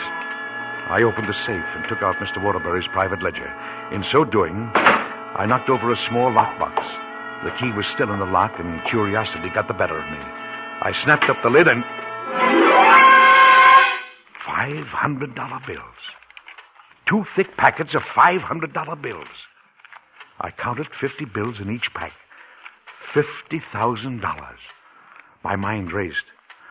I 0.91 1.01
opened 1.01 1.27
the 1.27 1.33
safe 1.33 1.65
and 1.73 1.83
took 1.85 2.03
out 2.03 2.17
Mr. 2.17 2.41
Waterbury's 2.41 2.88
private 2.88 3.23
ledger. 3.23 3.51
In 3.91 4.03
so 4.03 4.23
doing, 4.23 4.69
I 4.75 5.47
knocked 5.47 5.71
over 5.71 5.91
a 5.91 5.97
small 5.97 6.29
lockbox. 6.29 6.85
The 7.43 7.50
key 7.57 7.71
was 7.71 7.88
still 7.88 8.11
in 8.13 8.19
the 8.19 8.25
lock, 8.27 8.59
and 8.59 8.83
curiosity 8.85 9.50
got 9.50 9.67
the 9.67 9.73
better 9.73 9.97
of 9.97 10.05
me. 10.11 10.19
I 10.81 10.91
snapped 10.93 11.29
up 11.29 11.41
the 11.41 11.50
lid 11.50 11.67
and. 11.67 11.83
$500 14.45 15.65
bills. 15.65 16.01
Two 17.07 17.25
thick 17.35 17.57
packets 17.57 17.95
of 17.95 18.03
$500 18.03 19.01
bills. 19.01 19.27
I 20.39 20.51
counted 20.51 20.88
50 20.93 21.25
bills 21.25 21.59
in 21.59 21.71
each 21.71 21.91
pack. 21.95 22.13
$50,000. 23.13 24.21
My 25.43 25.55
mind 25.55 25.91
raced. 25.91 26.25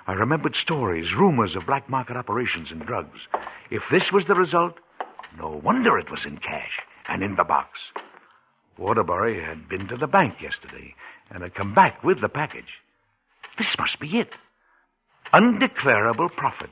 I 0.06 0.12
remembered 0.12 0.56
stories, 0.56 1.14
rumors 1.14 1.56
of 1.56 1.66
black 1.66 1.88
market 1.88 2.16
operations 2.16 2.70
and 2.70 2.84
drugs. 2.84 3.18
If 3.70 3.84
this 3.90 4.12
was 4.12 4.24
the 4.24 4.34
result, 4.34 4.78
no 5.38 5.60
wonder 5.62 5.98
it 5.98 6.10
was 6.10 6.24
in 6.26 6.38
cash 6.38 6.80
and 7.08 7.22
in 7.22 7.36
the 7.36 7.44
box. 7.44 7.80
Waterbury 8.76 9.42
had 9.42 9.68
been 9.68 9.88
to 9.88 9.96
the 9.96 10.06
bank 10.06 10.40
yesterday 10.40 10.94
and 11.30 11.42
had 11.42 11.54
come 11.54 11.74
back 11.74 12.02
with 12.02 12.20
the 12.20 12.28
package. 12.28 12.80
This 13.58 13.76
must 13.78 14.00
be 14.00 14.18
it. 14.18 14.32
Undeclarable 15.32 16.30
profit. 16.30 16.70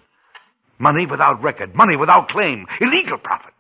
Money 0.79 1.07
without 1.07 1.43
record, 1.43 1.75
money 1.75 1.97
without 1.97 2.29
claim, 2.29 2.67
illegal 2.81 3.19
profit. 3.19 3.55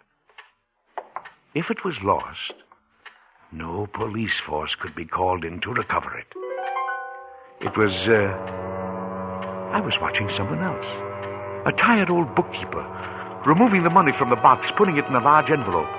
If 1.54 1.71
it 1.71 1.85
was 1.85 2.02
lost, 2.02 2.54
no 3.52 3.87
police 3.87 4.38
force 4.38 4.75
could 4.75 4.95
be 4.95 5.04
called 5.04 5.45
in 5.45 5.61
to 5.61 5.73
recover 5.73 6.16
it. 6.16 6.48
It 7.61 7.77
was, 7.77 8.07
uh, 8.07 8.31
I 9.73 9.81
was 9.81 10.00
watching 10.00 10.31
someone 10.31 10.62
else. 10.62 10.87
A 11.67 11.73
tired 11.73 12.09
old 12.09 12.33
bookkeeper, 12.37 12.87
removing 13.45 13.83
the 13.83 13.91
money 13.91 14.12
from 14.12 14.31
the 14.31 14.37
box, 14.37 14.71
putting 14.71 14.97
it 14.97 15.07
in 15.07 15.15
a 15.17 15.21
large 15.21 15.50
envelope. 15.50 15.91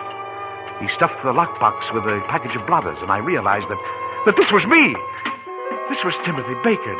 He 0.80 0.88
stuffed 0.88 1.22
the 1.22 1.34
lockbox 1.34 1.94
with 1.94 2.06
a 2.06 2.24
package 2.30 2.56
of 2.56 2.66
blotters, 2.66 2.98
and 3.01 3.12
I 3.12 3.18
realized 3.18 3.68
that, 3.68 4.24
that 4.25 4.38
this 4.38 4.54
was 4.54 4.66
me. 4.66 4.96
This 5.89 6.01
was 6.06 6.16
Timothy 6.24 6.56
Bacon. 6.63 6.96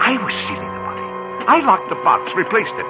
I 0.00 0.18
was 0.24 0.32
stealing 0.32 0.72
the 0.72 0.80
money. 0.80 1.44
I 1.46 1.60
locked 1.60 1.90
the 1.90 1.96
box, 1.96 2.32
replaced 2.34 2.72
it. 2.72 2.86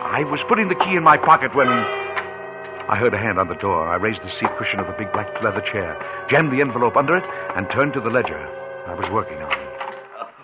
I 0.00 0.24
was 0.30 0.42
putting 0.44 0.68
the 0.68 0.76
key 0.76 0.96
in 0.96 1.02
my 1.02 1.18
pocket 1.18 1.54
when 1.54 1.68
I 1.68 2.96
heard 2.96 3.12
a 3.12 3.18
hand 3.18 3.38
on 3.38 3.48
the 3.48 3.54
door. 3.54 3.86
I 3.86 3.96
raised 3.96 4.22
the 4.22 4.30
seat 4.30 4.48
cushion 4.56 4.80
of 4.80 4.86
the 4.86 4.94
big 4.94 5.12
black 5.12 5.42
leather 5.42 5.60
chair, 5.60 5.94
jammed 6.26 6.52
the 6.52 6.62
envelope 6.62 6.96
under 6.96 7.18
it, 7.18 7.24
and 7.54 7.68
turned 7.68 7.92
to 7.92 8.00
the 8.00 8.08
ledger 8.08 8.40
I 8.86 8.94
was 8.94 9.10
working 9.10 9.42
on. 9.42 9.69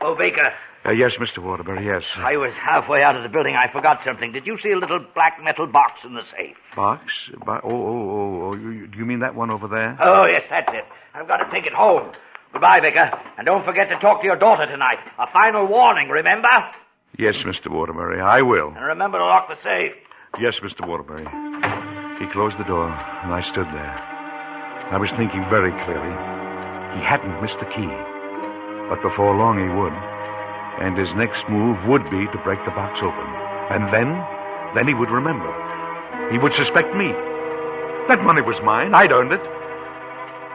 Oh, 0.01 0.15
Baker, 0.15 0.53
Uh, 0.85 0.93
yes, 0.93 1.17
Mr. 1.17 1.39
Waterbury, 1.39 1.85
yes. 1.85 2.05
I 2.17 2.37
was 2.37 2.53
halfway 2.55 3.03
out 3.03 3.17
of 3.17 3.23
the 3.25 3.29
building. 3.29 3.57
I 3.57 3.67
forgot 3.73 4.03
something. 4.03 4.31
Did 4.33 4.47
you 4.47 4.57
see 4.57 4.71
a 4.71 4.77
little 4.79 5.01
black 5.15 5.43
metal 5.43 5.67
box 5.67 6.05
in 6.05 6.15
the 6.15 6.23
safe? 6.23 6.57
Box? 6.77 7.29
Bo- 7.45 7.61
oh, 7.65 7.71
oh, 7.71 8.11
oh, 8.11 8.43
oh. 8.51 8.55
You, 8.57 8.89
you 8.97 9.05
mean 9.05 9.19
that 9.21 9.35
one 9.35 9.51
over 9.51 9.67
there? 9.67 9.97
Oh, 9.99 10.27
yes, 10.27 10.45
that's 10.49 10.73
it. 10.73 10.85
I've 11.13 11.27
got 11.27 11.39
to 11.39 11.51
take 11.51 11.67
it 11.67 11.73
home. 11.73 12.13
Goodbye, 12.53 12.81
Baker. 12.81 13.11
And 13.37 13.45
don't 13.47 13.65
forget 13.65 13.89
to 13.89 13.97
talk 13.97 14.21
to 14.21 14.27
your 14.27 14.37
daughter 14.37 14.67
tonight. 14.67 14.99
A 15.19 15.27
final 15.27 15.67
warning, 15.67 16.09
remember? 16.09 16.49
Yes, 17.19 17.43
Mr. 17.43 17.69
Waterbury, 17.69 18.21
I 18.21 18.43
will. 18.43 18.69
And 18.69 18.85
remember 18.87 19.19
to 19.19 19.25
lock 19.25 19.49
the 19.49 19.57
safe. 19.57 19.93
Yes, 20.39 20.61
Mr. 20.61 20.87
Waterbury. 20.87 21.25
He 22.21 22.27
closed 22.33 22.59
the 22.59 22.65
door, 22.65 22.89
and 22.89 23.33
I 23.33 23.41
stood 23.43 23.67
there. 23.67 23.99
I 24.93 24.99
was 24.99 25.11
thinking 25.11 25.45
very 25.51 25.73
clearly. 25.85 26.15
He 26.97 27.03
hadn't 27.05 27.43
missed 27.43 27.59
the 27.59 27.67
key. 27.67 27.89
But 28.89 29.03
before 29.03 29.37
long 29.37 29.59
he 29.59 29.69
would. 29.75 29.93
And 30.81 30.97
his 30.97 31.15
next 31.15 31.49
move 31.49 31.87
would 31.87 32.05
be 32.11 32.27
to 32.27 32.39
break 32.45 32.65
the 32.65 32.71
box 32.71 33.01
open. 33.03 33.27
And 33.71 33.93
then, 33.93 34.23
then 34.75 34.87
he 34.87 34.95
would 34.95 35.11
remember. 35.11 35.51
He 36.31 36.39
would 36.39 36.53
suspect 36.53 36.95
me. 36.95 37.09
That 38.09 38.23
money 38.23 38.43
was 38.43 38.61
mine. 38.63 38.95
I'd 38.95 39.13
earned 39.13 39.33
it. 39.33 39.41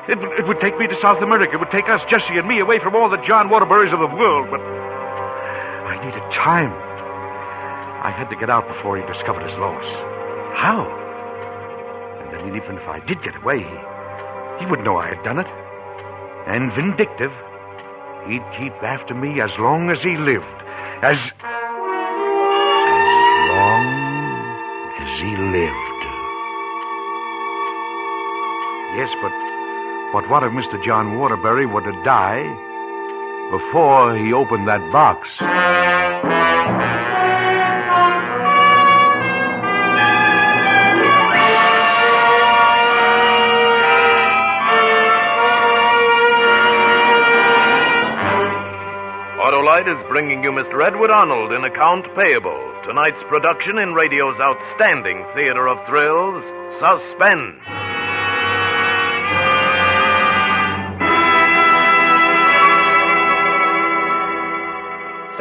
It, 0.08 0.18
it 0.40 0.48
would 0.48 0.60
take 0.60 0.78
me 0.78 0.88
to 0.88 0.96
South 0.96 1.22
America. 1.22 1.54
It 1.54 1.60
would 1.60 1.72
take 1.72 1.90
us, 1.90 2.04
Jessie 2.06 2.38
and 2.38 2.48
me, 2.48 2.60
away 2.60 2.80
from 2.80 2.96
all 2.96 3.10
the 3.10 3.18
John 3.18 3.50
Waterburys 3.50 3.94
of 3.94 4.00
the 4.00 4.16
world. 4.16 4.50
But 4.50 4.62
I 4.62 6.04
needed 6.04 6.24
time. 6.32 6.72
I 8.04 8.10
had 8.10 8.30
to 8.30 8.36
get 8.36 8.50
out 8.50 8.68
before 8.68 8.98
he 8.98 9.06
discovered 9.06 9.44
his 9.44 9.58
loss. 9.58 9.86
How? 10.56 10.88
And 12.22 12.34
then 12.34 12.56
even 12.56 12.78
if 12.78 12.88
I 12.88 13.00
did 13.00 13.22
get 13.22 13.36
away, 13.36 13.60
he 14.60 14.66
would 14.66 14.82
know 14.82 14.98
I 14.98 15.08
had 15.08 15.24
done 15.24 15.40
it. 15.40 15.48
And 16.48 16.72
vindictive, 16.74 17.32
he'd 18.28 18.44
keep 18.58 18.74
after 18.84 19.14
me 19.14 19.42
as 19.42 19.58
long 19.58 19.90
as 19.90 20.02
he 20.04 20.18
lived. 20.18 20.46
As. 21.02 21.18
as 21.18 21.32
long 23.58 23.86
as 25.00 25.20
he 25.20 25.36
lived. 25.38 26.02
Yes, 28.98 29.14
but. 29.22 29.32
But 30.14 30.30
what 30.30 30.44
if 30.44 30.52
Mr. 30.52 30.84
John 30.84 31.18
Waterbury 31.18 31.66
were 31.66 31.82
to 31.82 32.04
die 32.04 32.44
before 33.50 34.18
he 34.18 34.34
opened 34.34 34.68
that 34.68 34.82
box? 34.92 35.30
Is 49.88 50.04
bringing 50.04 50.44
you 50.44 50.52
Mr. 50.52 50.86
Edward 50.86 51.10
Arnold 51.10 51.52
in 51.52 51.64
Account 51.64 52.06
Payable, 52.14 52.72
tonight's 52.84 53.24
production 53.24 53.80
in 53.80 53.96
radio's 53.96 54.40
outstanding 54.40 55.26
theater 55.34 55.68
of 55.68 55.84
thrills, 55.88 56.46
Suspense. 56.78 57.91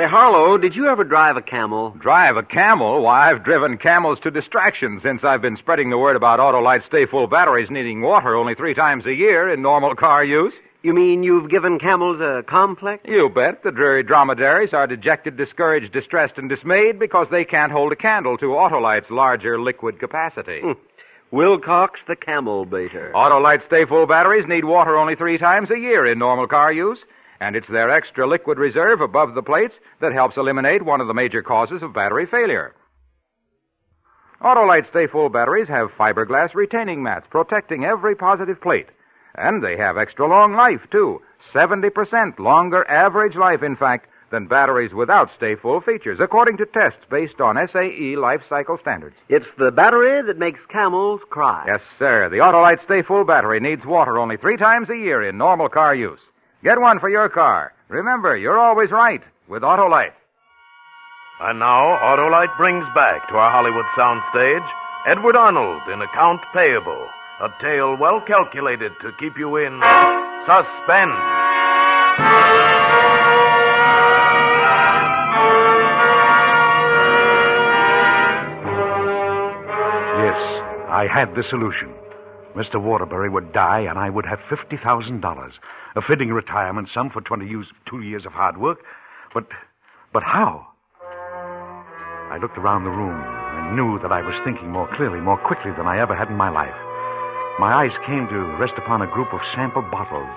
Say, 0.00 0.06
Harlow, 0.06 0.56
did 0.56 0.74
you 0.74 0.88
ever 0.88 1.04
drive 1.04 1.36
a 1.36 1.42
camel? 1.42 1.90
Drive 1.90 2.38
a 2.38 2.42
camel? 2.42 3.02
Why, 3.02 3.28
I've 3.28 3.44
driven 3.44 3.76
camels 3.76 4.18
to 4.20 4.30
distraction 4.30 4.98
since 4.98 5.24
I've 5.24 5.42
been 5.42 5.58
spreading 5.58 5.90
the 5.90 5.98
word 5.98 6.16
about 6.16 6.40
Autolite 6.40 6.84
Stay 6.84 7.04
Full 7.04 7.26
batteries 7.26 7.70
needing 7.70 8.00
water 8.00 8.34
only 8.34 8.54
three 8.54 8.72
times 8.72 9.04
a 9.04 9.12
year 9.12 9.52
in 9.52 9.60
normal 9.60 9.94
car 9.94 10.24
use. 10.24 10.58
You 10.82 10.94
mean 10.94 11.22
you've 11.22 11.50
given 11.50 11.78
camels 11.78 12.18
a 12.18 12.42
complex? 12.46 13.06
You 13.06 13.28
bet 13.28 13.62
the 13.62 13.72
dreary 13.72 14.02
dromedaries 14.02 14.72
are 14.72 14.86
dejected, 14.86 15.36
discouraged, 15.36 15.92
distressed, 15.92 16.38
and 16.38 16.48
dismayed 16.48 16.98
because 16.98 17.28
they 17.28 17.44
can't 17.44 17.70
hold 17.70 17.92
a 17.92 17.96
candle 17.96 18.38
to 18.38 18.46
Autolite's 18.52 19.10
larger 19.10 19.60
liquid 19.60 20.00
capacity. 20.00 20.62
Hmm. 20.62 20.72
Wilcox 21.30 22.00
the 22.06 22.16
camel 22.16 22.64
baiter. 22.64 23.12
Autolite 23.14 23.60
Stay 23.60 23.84
Full 23.84 24.06
batteries 24.06 24.46
need 24.46 24.64
water 24.64 24.96
only 24.96 25.14
three 25.14 25.36
times 25.36 25.70
a 25.70 25.78
year 25.78 26.06
in 26.06 26.18
normal 26.18 26.46
car 26.46 26.72
use, 26.72 27.04
and 27.40 27.56
it's 27.56 27.68
their 27.68 27.90
extra 27.90 28.26
liquid 28.26 28.58
reserve 28.58 29.00
above 29.00 29.34
the 29.34 29.42
plates 29.42 29.80
that 30.00 30.12
helps 30.12 30.36
eliminate 30.36 30.82
one 30.82 31.00
of 31.00 31.06
the 31.06 31.14
major 31.14 31.42
causes 31.42 31.82
of 31.82 31.92
battery 31.92 32.26
failure. 32.26 32.74
Autolite 34.42 34.86
Stay 34.86 35.06
Full 35.06 35.28
batteries 35.28 35.68
have 35.68 35.92
fiberglass 35.92 36.54
retaining 36.54 37.02
mats 37.02 37.26
protecting 37.28 37.84
every 37.84 38.14
positive 38.14 38.60
plate. 38.60 38.88
And 39.34 39.62
they 39.62 39.76
have 39.76 39.96
extra 39.98 40.26
long 40.26 40.54
life, 40.54 40.88
too. 40.90 41.22
70% 41.52 42.38
longer 42.38 42.88
average 42.88 43.36
life, 43.36 43.62
in 43.62 43.76
fact, 43.76 44.08
than 44.30 44.46
batteries 44.46 44.94
without 44.94 45.30
stay 45.30 45.56
full 45.56 45.80
features, 45.80 46.20
according 46.20 46.56
to 46.56 46.66
tests 46.66 47.04
based 47.10 47.40
on 47.40 47.56
SAE 47.68 48.16
life 48.16 48.46
cycle 48.48 48.78
standards. 48.78 49.16
It's 49.28 49.52
the 49.54 49.72
battery 49.72 50.22
that 50.22 50.38
makes 50.38 50.64
camels 50.66 51.20
cry. 51.28 51.64
Yes, 51.66 51.84
sir. 51.84 52.28
The 52.28 52.38
Autolite 52.38 52.80
Stay 52.80 53.02
Full 53.02 53.24
battery 53.24 53.60
needs 53.60 53.84
water 53.84 54.18
only 54.18 54.36
three 54.36 54.56
times 54.56 54.88
a 54.88 54.96
year 54.96 55.22
in 55.22 55.36
normal 55.36 55.68
car 55.68 55.94
use. 55.94 56.30
Get 56.62 56.78
one 56.78 57.00
for 57.00 57.08
your 57.08 57.28
car. 57.30 57.72
Remember, 57.88 58.36
you're 58.36 58.58
always 58.58 58.90
right 58.90 59.22
with 59.48 59.62
Autolite. 59.62 60.12
And 61.40 61.58
now, 61.58 61.96
Autolite 61.98 62.54
brings 62.58 62.86
back 62.94 63.28
to 63.28 63.36
our 63.36 63.50
Hollywood 63.50 63.86
soundstage 63.96 64.68
Edward 65.06 65.36
Arnold 65.36 65.80
in 65.90 66.02
Account 66.02 66.42
Payable, 66.52 67.08
a 67.40 67.50
tale 67.60 67.96
well 67.96 68.20
calculated 68.20 68.92
to 69.00 69.12
keep 69.12 69.38
you 69.38 69.56
in 69.56 69.80
suspense. 70.44 71.16
Yes, 80.20 80.62
I 80.90 81.08
had 81.10 81.34
the 81.34 81.42
solution. 81.42 81.94
Mr. 82.54 82.80
Waterbury 82.80 83.28
would 83.28 83.52
die, 83.52 83.80
and 83.80 83.98
I 83.98 84.10
would 84.10 84.26
have 84.26 84.40
$50,000, 84.40 85.58
a 85.94 86.02
fitting 86.02 86.32
retirement 86.32 86.88
sum 86.88 87.10
for 87.10 87.20
20 87.20 87.46
years, 87.46 87.66
two 87.86 88.00
years 88.00 88.26
of 88.26 88.32
hard 88.32 88.58
work. 88.58 88.84
But, 89.32 89.46
but 90.12 90.22
how? 90.22 90.66
I 91.02 92.38
looked 92.40 92.58
around 92.58 92.84
the 92.84 92.90
room 92.90 93.20
and 93.20 93.76
knew 93.76 93.98
that 94.00 94.12
I 94.12 94.22
was 94.22 94.38
thinking 94.40 94.70
more 94.70 94.88
clearly, 94.88 95.20
more 95.20 95.38
quickly 95.38 95.70
than 95.70 95.86
I 95.86 95.98
ever 95.98 96.14
had 96.14 96.28
in 96.28 96.36
my 96.36 96.48
life. 96.48 96.74
My 97.58 97.72
eyes 97.72 97.98
came 97.98 98.26
to 98.28 98.44
rest 98.56 98.78
upon 98.78 99.02
a 99.02 99.06
group 99.06 99.32
of 99.32 99.44
sample 99.54 99.82
bottles, 99.82 100.34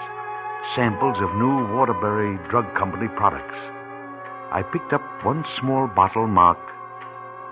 samples 0.76 1.20
of 1.20 1.36
new 1.36 1.74
Waterbury 1.76 2.38
Drug 2.50 2.74
Company 2.76 3.08
products. 3.08 3.58
I 4.52 4.62
picked 4.62 4.94
up 4.94 5.02
one 5.24 5.46
small 5.46 5.88
bottle 5.88 6.28
marked 6.28 6.70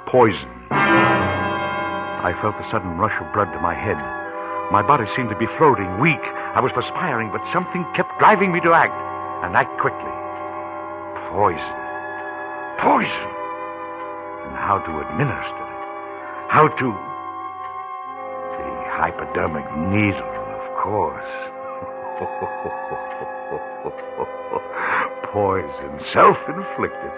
poison. 0.06 0.50
I 0.70 2.38
felt 2.42 2.60
a 2.60 2.64
sudden 2.64 2.98
rush 2.98 3.20
of 3.22 3.34
blood 3.34 3.52
to 3.54 3.60
my 3.60 3.74
head. 3.74 4.21
My 4.72 4.82
body 4.82 5.06
seemed 5.06 5.30
to 5.32 5.36
be 5.36 5.48
floating, 5.48 6.00
weak. 6.00 6.24
I 6.56 6.62
was 6.62 6.72
perspiring, 6.72 7.30
but 7.30 7.46
something 7.46 7.84
kept 7.94 8.18
driving 8.20 8.54
me 8.54 8.62
to 8.62 8.72
act, 8.72 8.96
and 9.44 9.54
act 9.54 9.78
quickly. 9.82 10.14
Poison. 11.28 11.76
Poison. 12.80 13.28
And 14.48 14.56
how 14.56 14.80
to 14.80 15.02
administer 15.04 15.60
it. 15.60 15.76
How 16.48 16.70
to. 16.70 16.88
The 18.56 18.64
hypodermic 18.96 19.68
needle, 19.76 20.24
of 20.24 20.64
course. 20.80 21.28
Poison, 25.34 26.00
self 26.00 26.38
inflicted. 26.48 27.12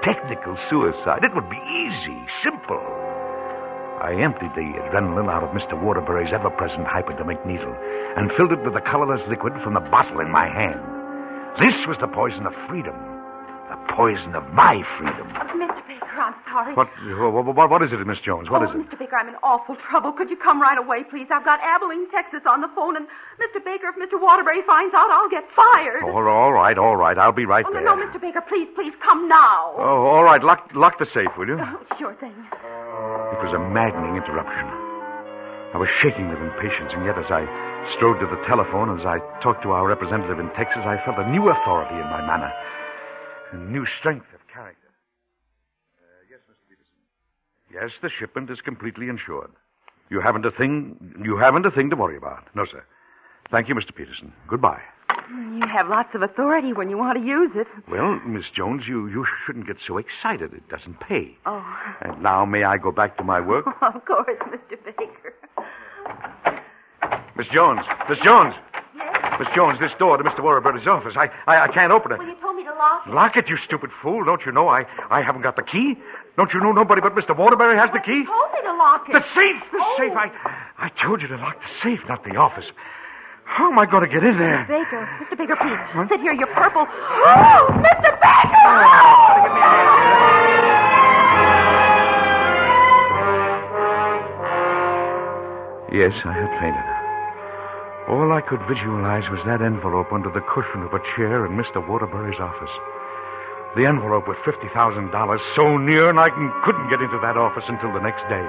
Technical 0.00 0.56
suicide. 0.56 1.24
It 1.24 1.34
would 1.34 1.50
be 1.50 1.60
easy, 1.68 2.24
simple. 2.26 3.05
I 4.00 4.14
emptied 4.20 4.54
the 4.54 4.60
adrenaline 4.60 5.30
out 5.30 5.42
of 5.42 5.50
Mr. 5.50 5.80
Waterbury's 5.80 6.32
ever 6.32 6.50
present 6.50 6.86
hypodermic 6.86 7.44
needle 7.46 7.74
and 8.16 8.30
filled 8.30 8.52
it 8.52 8.62
with 8.62 8.74
the 8.74 8.80
colorless 8.80 9.26
liquid 9.26 9.54
from 9.62 9.74
the 9.74 9.80
bottle 9.80 10.20
in 10.20 10.30
my 10.30 10.46
hand. 10.48 10.80
This 11.58 11.86
was 11.86 11.96
the 11.98 12.06
poison 12.06 12.46
of 12.46 12.54
freedom. 12.68 12.94
The 13.70 13.76
poison 13.88 14.34
of 14.34 14.52
my 14.52 14.82
freedom. 14.82 15.28
Mr. 15.30 15.86
Baker, 15.88 16.20
I'm 16.20 16.34
sorry. 16.44 16.74
What, 16.74 16.88
what, 17.56 17.70
what, 17.70 17.82
is 17.82 17.92
it, 17.92 18.06
Miss 18.06 18.20
Jones? 18.20 18.50
What 18.50 18.62
oh, 18.62 18.68
is 18.68 18.74
it? 18.74 18.88
Mr. 18.88 18.98
Baker, 18.98 19.16
I'm 19.16 19.28
in 19.28 19.34
awful 19.42 19.74
trouble. 19.74 20.12
Could 20.12 20.30
you 20.30 20.36
come 20.36 20.60
right 20.60 20.78
away, 20.78 21.02
please? 21.02 21.28
I've 21.30 21.44
got 21.44 21.60
Abilene, 21.62 22.10
Texas 22.10 22.42
on 22.46 22.60
the 22.60 22.68
phone, 22.76 22.96
and 22.96 23.06
Mr. 23.40 23.64
Baker, 23.64 23.88
if 23.88 23.96
Mr. 23.96 24.20
Waterbury 24.20 24.62
finds 24.62 24.94
out, 24.94 25.10
I'll 25.10 25.30
get 25.30 25.50
fired. 25.50 26.02
Oh, 26.04 26.28
all 26.28 26.52
right, 26.52 26.76
all 26.76 26.96
right. 26.96 27.16
I'll 27.16 27.32
be 27.32 27.46
right 27.46 27.64
Oh, 27.66 27.72
no, 27.72 27.80
no, 27.80 27.96
Mr. 27.96 28.20
Baker, 28.20 28.42
please, 28.42 28.68
please 28.74 28.92
come 29.00 29.28
now. 29.28 29.72
Oh, 29.76 30.06
all 30.06 30.22
right. 30.22 30.44
Lock, 30.44 30.70
lock 30.74 30.98
the 30.98 31.06
safe, 31.06 31.36
will 31.36 31.48
you? 31.48 31.58
Oh, 31.58 31.96
sure 31.98 32.14
thing. 32.14 32.34
Was 33.46 33.54
a 33.54 33.58
maddening 33.60 34.16
interruption. 34.16 34.66
I 35.72 35.78
was 35.78 35.88
shaking 35.88 36.28
with 36.28 36.40
impatience, 36.40 36.92
and 36.94 37.04
yet 37.04 37.16
as 37.16 37.30
I 37.30 37.46
strode 37.94 38.18
to 38.18 38.26
the 38.26 38.42
telephone, 38.44 38.98
as 38.98 39.06
I 39.06 39.20
talked 39.38 39.62
to 39.62 39.70
our 39.70 39.86
representative 39.86 40.40
in 40.40 40.50
Texas, 40.50 40.84
I 40.84 40.96
felt 41.04 41.16
a 41.18 41.30
new 41.30 41.48
authority 41.48 41.94
in 41.94 42.10
my 42.10 42.26
manner, 42.26 42.52
a 43.52 43.56
new 43.56 43.86
strength 43.86 44.26
of 44.34 44.40
character. 44.48 44.88
Uh, 45.96 46.26
yes, 46.28 46.40
Mr. 46.50 46.68
Peterson. 46.68 46.98
Yes, 47.72 48.00
the 48.00 48.08
shipment 48.08 48.50
is 48.50 48.60
completely 48.60 49.08
insured. 49.08 49.52
You 50.10 50.20
haven't 50.20 50.44
a 50.44 50.50
thing. 50.50 51.14
You 51.22 51.36
haven't 51.36 51.66
a 51.66 51.70
thing 51.70 51.90
to 51.90 51.96
worry 51.96 52.16
about. 52.16 52.48
No, 52.56 52.64
sir. 52.64 52.84
Thank 53.52 53.68
you, 53.68 53.76
Mr. 53.76 53.94
Peterson. 53.94 54.32
Goodbye. 54.48 54.82
You 55.30 55.66
have 55.66 55.88
lots 55.88 56.14
of 56.14 56.22
authority 56.22 56.72
when 56.72 56.88
you 56.90 56.96
want 56.98 57.18
to 57.18 57.24
use 57.24 57.56
it. 57.56 57.66
Well, 57.88 58.20
Miss 58.24 58.48
Jones, 58.50 58.86
you, 58.86 59.08
you 59.08 59.26
shouldn't 59.44 59.66
get 59.66 59.80
so 59.80 59.98
excited. 59.98 60.52
It 60.54 60.68
doesn't 60.68 61.00
pay. 61.00 61.36
Oh, 61.46 61.64
And 62.00 62.22
now 62.22 62.44
may 62.44 62.62
I 62.64 62.76
go 62.76 62.92
back 62.92 63.16
to 63.18 63.24
my 63.24 63.40
work? 63.40 63.66
of 63.82 64.04
course, 64.04 64.38
Mr. 64.40 64.78
Baker. 64.84 65.34
Miss 67.36 67.48
Jones! 67.48 67.84
Miss 68.08 68.18
Jones! 68.20 68.54
Yes? 68.96 69.38
Miss 69.38 69.48
Jones, 69.50 69.78
this 69.78 69.94
door 69.96 70.16
to 70.16 70.24
Mr. 70.24 70.42
Waterbury's 70.42 70.86
office. 70.86 71.16
I, 71.16 71.28
I, 71.46 71.64
I 71.64 71.68
can't 71.68 71.92
open 71.92 72.12
it. 72.12 72.18
Well, 72.18 72.28
you 72.28 72.36
told 72.40 72.56
me 72.56 72.64
to 72.64 72.70
lock 72.72 73.06
it. 73.06 73.12
Lock 73.12 73.36
it, 73.36 73.50
you 73.50 73.56
stupid 73.58 73.92
fool. 73.92 74.24
Don't 74.24 74.46
you 74.46 74.52
know 74.52 74.68
I, 74.68 74.86
I 75.10 75.20
haven't 75.20 75.42
got 75.42 75.56
the 75.56 75.62
key? 75.62 75.98
Don't 76.38 76.52
you 76.54 76.60
know 76.60 76.72
nobody 76.72 77.00
but 77.02 77.14
Mr. 77.14 77.36
Waterbury 77.36 77.76
has 77.76 77.90
the 77.90 77.98
key? 78.00 78.18
You 78.18 78.26
told 78.26 78.52
me 78.52 78.62
to 78.62 78.72
lock 78.74 79.08
it. 79.08 79.12
The 79.12 79.22
safe! 79.22 79.62
The 79.72 79.78
Oh. 79.80 79.94
safe! 79.98 80.12
I, 80.16 80.30
I 80.78 80.88
told 80.90 81.20
you 81.20 81.28
to 81.28 81.36
lock 81.36 81.62
the 81.62 81.68
safe, 81.68 82.06
not 82.08 82.24
the 82.24 82.36
office. 82.36 82.70
How 83.56 83.72
am 83.72 83.78
I 83.78 83.86
going 83.86 84.02
to 84.02 84.12
get 84.12 84.22
in 84.22 84.36
there? 84.36 84.66
Baker, 84.68 85.08
Mr. 85.16 85.34
Baker, 85.34 85.56
please 85.56 86.10
sit 86.10 86.20
here. 86.20 86.34
You're 86.34 86.46
purple. 86.48 86.86
Oh, 86.86 87.66
Mr. 87.80 88.12
Baker! 88.20 88.76
Yes, 95.90 96.20
I 96.26 96.34
had 96.36 96.52
fainted. 96.60 96.84
All 98.12 98.30
I 98.30 98.42
could 98.42 98.60
visualize 98.68 99.30
was 99.30 99.42
that 99.44 99.62
envelope 99.62 100.12
under 100.12 100.28
the 100.28 100.42
cushion 100.42 100.82
of 100.82 100.92
a 100.92 101.00
chair 101.16 101.46
in 101.46 101.52
Mr. 101.52 101.80
Waterbury's 101.88 102.38
office. 102.38 102.72
The 103.74 103.86
envelope 103.86 104.28
with 104.28 104.36
$50,000 104.36 105.40
so 105.54 105.78
near, 105.78 106.10
and 106.10 106.20
I 106.20 106.28
couldn't 106.62 106.90
get 106.90 107.00
into 107.00 107.18
that 107.20 107.38
office 107.38 107.70
until 107.70 107.90
the 107.90 108.00
next 108.00 108.28
day. 108.28 108.46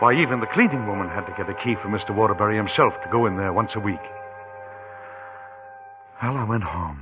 Why, 0.00 0.14
even 0.14 0.38
the 0.40 0.46
cleaning 0.46 0.86
woman 0.86 1.08
had 1.08 1.26
to 1.26 1.34
get 1.36 1.50
a 1.50 1.54
key 1.54 1.74
for 1.74 1.88
Mr. 1.88 2.14
Waterbury 2.14 2.56
himself 2.56 2.94
to 3.02 3.08
go 3.10 3.26
in 3.26 3.36
there 3.36 3.52
once 3.52 3.74
a 3.74 3.80
week. 3.80 4.00
Well, 6.22 6.36
I 6.36 6.44
went 6.44 6.62
home. 6.64 7.00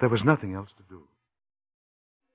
There 0.00 0.08
was 0.08 0.24
nothing 0.24 0.54
else 0.54 0.70
to 0.76 0.82
do. 0.88 1.02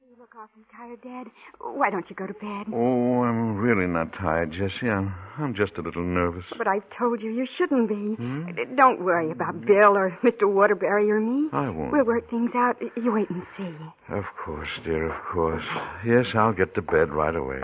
You 0.08 0.16
look 0.20 0.34
awfully 0.36 0.66
tired, 0.76 1.02
Dad. 1.02 1.32
Why 1.60 1.90
don't 1.90 2.08
you 2.10 2.16
go 2.16 2.28
to 2.28 2.34
bed? 2.34 2.68
Oh, 2.74 3.24
I'm 3.24 3.58
really 3.58 3.88
not 3.88 4.14
tired, 4.14 4.52
Jessie. 4.52 4.90
I'm, 4.90 5.14
I'm 5.40 5.54
just 5.56 5.78
a 5.78 5.82
little 5.82 6.04
nervous. 6.04 6.46
But 6.58 6.68
I've 6.68 6.88
told 6.92 7.22
you 7.22 7.32
you 7.32 7.46
shouldn't 7.48 7.88
be. 7.90 8.16
D- 8.54 8.66
Don't 8.76 9.02
worry 9.02 9.32
about 9.32 9.62
Bill 9.66 9.98
or 9.98 10.12
Mr. 10.24 10.52
Waterbury 10.52 11.10
or 11.10 11.20
me. 11.20 11.50
I 11.52 11.70
won't. 11.70 11.92
We'll 11.92 12.06
work 12.06 12.30
things 12.30 12.52
out. 12.54 12.78
You 12.96 13.12
wait 13.12 13.30
and 13.30 13.44
see. 13.58 13.74
Of 14.10 14.26
course, 14.38 14.70
dear, 14.84 15.10
of 15.12 15.24
course. 15.26 15.66
Yes, 16.06 16.36
I'll 16.36 16.54
get 16.54 16.76
to 16.76 16.82
bed 16.82 17.12
right 17.12 17.36
away. 17.36 17.62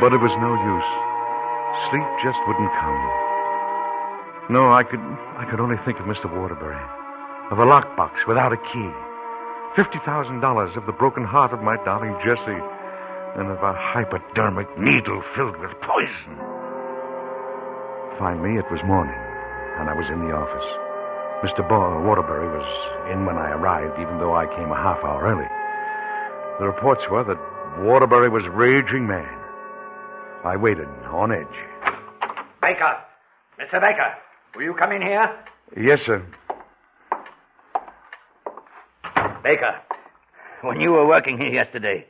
But 0.00 0.12
it 0.14 0.20
was 0.20 0.34
no 0.36 0.52
use. 0.56 0.90
Sleep 1.90 2.08
just 2.22 2.40
wouldn't 2.48 2.72
come. 2.80 3.00
No, 4.48 4.72
I 4.72 4.82
could 4.82 5.00
I 5.36 5.46
could 5.48 5.60
only 5.60 5.76
think 5.84 6.00
of 6.00 6.06
Mr. 6.06 6.24
Waterbury. 6.24 6.80
Of 7.50 7.58
a 7.58 7.66
lockbox 7.66 8.26
without 8.26 8.52
a 8.52 8.56
key. 8.56 8.90
Fifty 9.76 9.98
thousand 10.00 10.40
dollars 10.40 10.76
of 10.76 10.86
the 10.86 10.92
broken 10.92 11.24
heart 11.24 11.52
of 11.52 11.62
my 11.62 11.76
darling 11.84 12.16
Jessie. 12.24 12.62
And 13.36 13.48
of 13.50 13.62
a 13.62 13.72
hypodermic 13.74 14.76
needle 14.78 15.22
filled 15.36 15.56
with 15.58 15.70
poison. 15.80 16.34
Finally, 18.18 18.58
it 18.58 18.68
was 18.72 18.82
morning, 18.82 19.14
and 19.78 19.88
I 19.88 19.94
was 19.94 20.10
in 20.10 20.20
the 20.26 20.34
office. 20.34 20.66
Mr. 21.46 21.66
Bo- 21.66 22.00
Waterbury 22.02 22.48
was 22.48 22.66
in 23.12 23.24
when 23.24 23.36
I 23.38 23.52
arrived, 23.52 23.98
even 24.00 24.18
though 24.18 24.34
I 24.34 24.46
came 24.46 24.72
a 24.72 24.76
half 24.76 24.98
hour 25.04 25.22
early. 25.22 25.48
The 26.58 26.66
reports 26.66 27.08
were 27.08 27.22
that 27.24 27.38
Waterbury 27.78 28.28
was 28.28 28.48
raging 28.48 29.06
mad. 29.06 29.39
I 30.44 30.56
waited 30.56 30.88
on 31.10 31.32
edge. 31.32 31.46
Baker! 32.62 32.96
Mr. 33.58 33.80
Baker! 33.80 34.14
Will 34.54 34.62
you 34.62 34.74
come 34.74 34.92
in 34.92 35.02
here? 35.02 35.34
Yes, 35.76 36.02
sir. 36.02 36.24
Baker, 39.42 39.80
when 40.62 40.80
you 40.80 40.92
were 40.92 41.06
working 41.06 41.38
here 41.38 41.52
yesterday, 41.52 42.06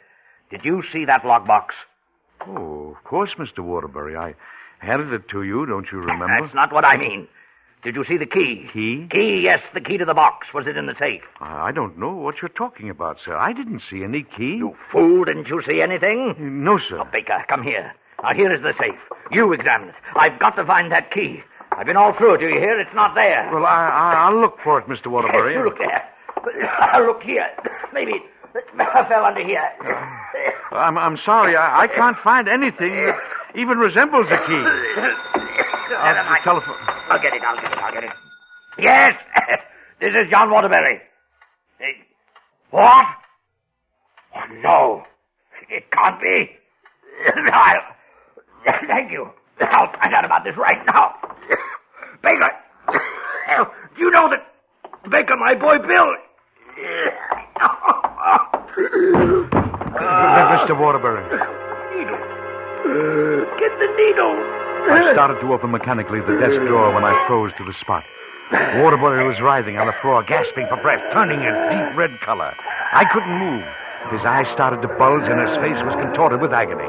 did 0.51 0.65
you 0.65 0.83
see 0.83 1.05
that 1.07 1.23
lockbox? 1.23 1.73
Oh, 2.47 2.91
of 2.97 3.05
course, 3.05 3.35
Mr. 3.35 3.61
Waterbury. 3.61 4.17
I 4.17 4.35
handed 4.79 5.13
it 5.13 5.29
to 5.31 5.43
you, 5.43 5.67
don't 5.67 5.91
you 5.93 5.99
remember? 5.99 6.27
That's 6.41 6.55
not 6.55 6.73
what 6.73 6.85
I 6.85 6.97
mean. 6.97 7.29
Did 7.83 7.97
you 7.97 8.05
see 8.05 8.17
the 8.17 8.27
key? 8.27 8.69
Key? 8.73 9.07
Key, 9.11 9.41
yes, 9.41 9.63
the 9.73 9.81
key 9.81 9.97
to 9.99 10.05
the 10.05 10.15
box. 10.15 10.53
Was 10.53 10.67
it 10.67 10.77
in 10.77 10.87
the 10.87 10.95
safe? 10.95 11.23
I 11.41 11.73
don't 11.73 11.99
know 11.99 12.13
what 12.15 12.43
you're 12.43 12.49
talking 12.51 12.91
about, 12.91 13.21
sir. 13.21 13.35
I 13.37 13.53
didn't 13.53 13.81
see 13.81 14.05
any 14.05 14.23
key. 14.23 14.57
You 14.57 14.77
fool, 14.91 15.25
didn't 15.25 15.49
you 15.49 15.63
see 15.63 15.81
anything? 15.81 16.63
No, 16.65 16.79
sir. 16.79 17.01
Oh, 17.01 17.05
Baker, 17.11 17.45
come 17.49 17.63
here. 17.63 17.95
Now, 18.23 18.35
here 18.35 18.53
is 18.53 18.61
the 18.61 18.73
safe. 18.75 18.99
You 19.31 19.53
examine 19.53 19.91
it. 19.91 19.95
I've 20.15 20.39
got 20.39 20.57
to 20.57 20.65
find 20.65 20.93
that 20.93 21.11
key. 21.11 21.43
I've 21.73 21.87
been 21.87 21.97
all 21.97 22.13
through 22.13 22.35
it. 22.35 22.39
Do 22.39 22.49
you 22.49 22.59
hear? 22.61 22.79
It's 22.79 22.95
not 22.95 23.15
there. 23.15 23.49
Well, 23.53 23.65
I, 23.65 23.89
I, 23.89 24.15
I'll 24.27 24.37
look 24.39 24.59
for 24.63 24.79
it, 24.79 24.87
Mr. 24.87 25.07
Waterbury. 25.07 25.53
Yes, 25.53 25.59
you 25.59 25.65
look 25.65 25.79
there. 25.79 26.09
I'll 26.79 27.07
look 27.07 27.23
here. 27.23 27.47
Maybe 27.93 28.23
I 28.79 29.05
fell 29.09 29.25
under 29.25 29.45
here. 29.45 29.71
I'm, 30.73 30.99
I'm 30.99 31.17
sorry. 31.17 31.57
I, 31.57 31.83
I 31.83 31.87
can't 31.87 32.19
find 32.19 32.49
anything 32.49 32.93
that 32.93 33.19
even 33.55 33.79
resembles 33.79 34.31
a 34.31 34.39
key. 34.39 34.65
Uh, 35.93 36.15
the 36.15 36.39
telephone. 36.43 36.75
I'll 37.09 37.21
get 37.21 37.35
it. 37.35 37.43
I'll 37.43 37.57
get 37.57 37.73
it. 37.73 37.79
I'll 37.79 37.93
get 37.93 38.05
it. 38.05 38.11
Yes, 38.79 39.21
this 40.01 40.15
is 40.15 40.29
John 40.31 40.51
Waterbury. 40.51 41.01
What? 42.71 43.07
Oh, 44.37 44.45
no, 44.63 45.05
it 45.69 45.91
can't 45.91 46.21
be. 46.21 46.57
I'll, 47.53 47.81
thank 48.65 49.11
you. 49.11 49.31
I'll 49.61 49.93
find 49.93 50.15
out 50.15 50.25
about 50.25 50.45
this 50.45 50.57
right 50.57 50.85
now. 50.87 51.15
Baker, 52.23 52.51
do 53.97 54.01
you 54.03 54.11
know 54.11 54.29
that 54.31 54.47
Baker, 55.09 55.37
my 55.37 55.55
boy 55.55 55.79
Bill? 55.79 56.15
Uh, 60.03 60.57
Mr. 60.59 60.79
Waterbury. 60.79 61.23
Needle. 61.95 62.19
Get 63.59 63.79
the 63.79 63.89
needle. 63.97 64.33
I 64.91 65.13
started 65.13 65.41
to 65.41 65.53
open 65.53 65.71
mechanically 65.71 66.21
the 66.21 66.39
desk 66.39 66.61
drawer 66.61 66.93
when 66.95 67.05
I 67.05 67.27
froze 67.27 67.53
to 67.59 67.65
the 67.65 67.73
spot. 67.73 68.05
Waterbury 68.51 69.27
was 69.27 69.41
writhing 69.41 69.77
on 69.79 69.87
the 69.87 69.93
floor, 69.95 70.23
gasping 70.23 70.67
for 70.67 70.77
breath, 70.77 71.13
turning 71.13 71.41
a 71.41 71.53
deep 71.71 71.97
red 71.97 72.19
color. 72.21 72.55
I 72.93 73.05
couldn't 73.05 73.39
move. 73.39 73.65
His 74.11 74.25
eyes 74.25 74.49
started 74.49 74.83
to 74.83 74.89
bulge, 74.89 75.23
and 75.25 75.41
his 75.41 75.55
face 75.59 75.83
was 75.85 75.95
contorted 75.95 76.41
with 76.41 76.53
agony. 76.53 76.89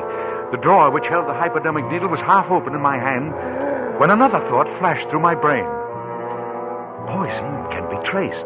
The 0.51 0.57
drawer 0.57 0.91
which 0.91 1.07
held 1.07 1.27
the 1.27 1.33
hypodermic 1.33 1.85
needle 1.89 2.09
was 2.09 2.19
half 2.19 2.51
open 2.51 2.75
in 2.75 2.81
my 2.81 2.97
hand 2.97 3.31
when 3.97 4.11
another 4.11 4.39
thought 4.49 4.67
flashed 4.79 5.09
through 5.09 5.21
my 5.21 5.33
brain. 5.33 5.63
Poison 7.07 7.71
can 7.71 7.87
be 7.89 8.03
traced. 8.03 8.45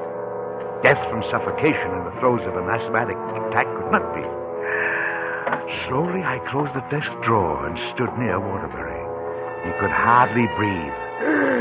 Death 0.84 1.02
from 1.10 1.24
suffocation 1.24 1.92
in 1.92 2.04
the 2.06 2.16
throes 2.20 2.46
of 2.46 2.58
an 2.58 2.70
asthmatic 2.70 3.18
attack 3.18 3.66
could 3.76 3.92
not 3.92 4.14
be. 4.14 4.22
Slowly, 5.88 6.22
I 6.22 6.38
closed 6.48 6.76
the 6.76 6.86
desk 6.92 7.12
drawer 7.24 7.66
and 7.66 7.78
stood 7.78 8.16
near 8.20 8.40
Waterbury. 8.40 9.02
He 9.66 9.72
could 9.80 9.90
hardly 9.90 10.46
breathe. 10.58 10.94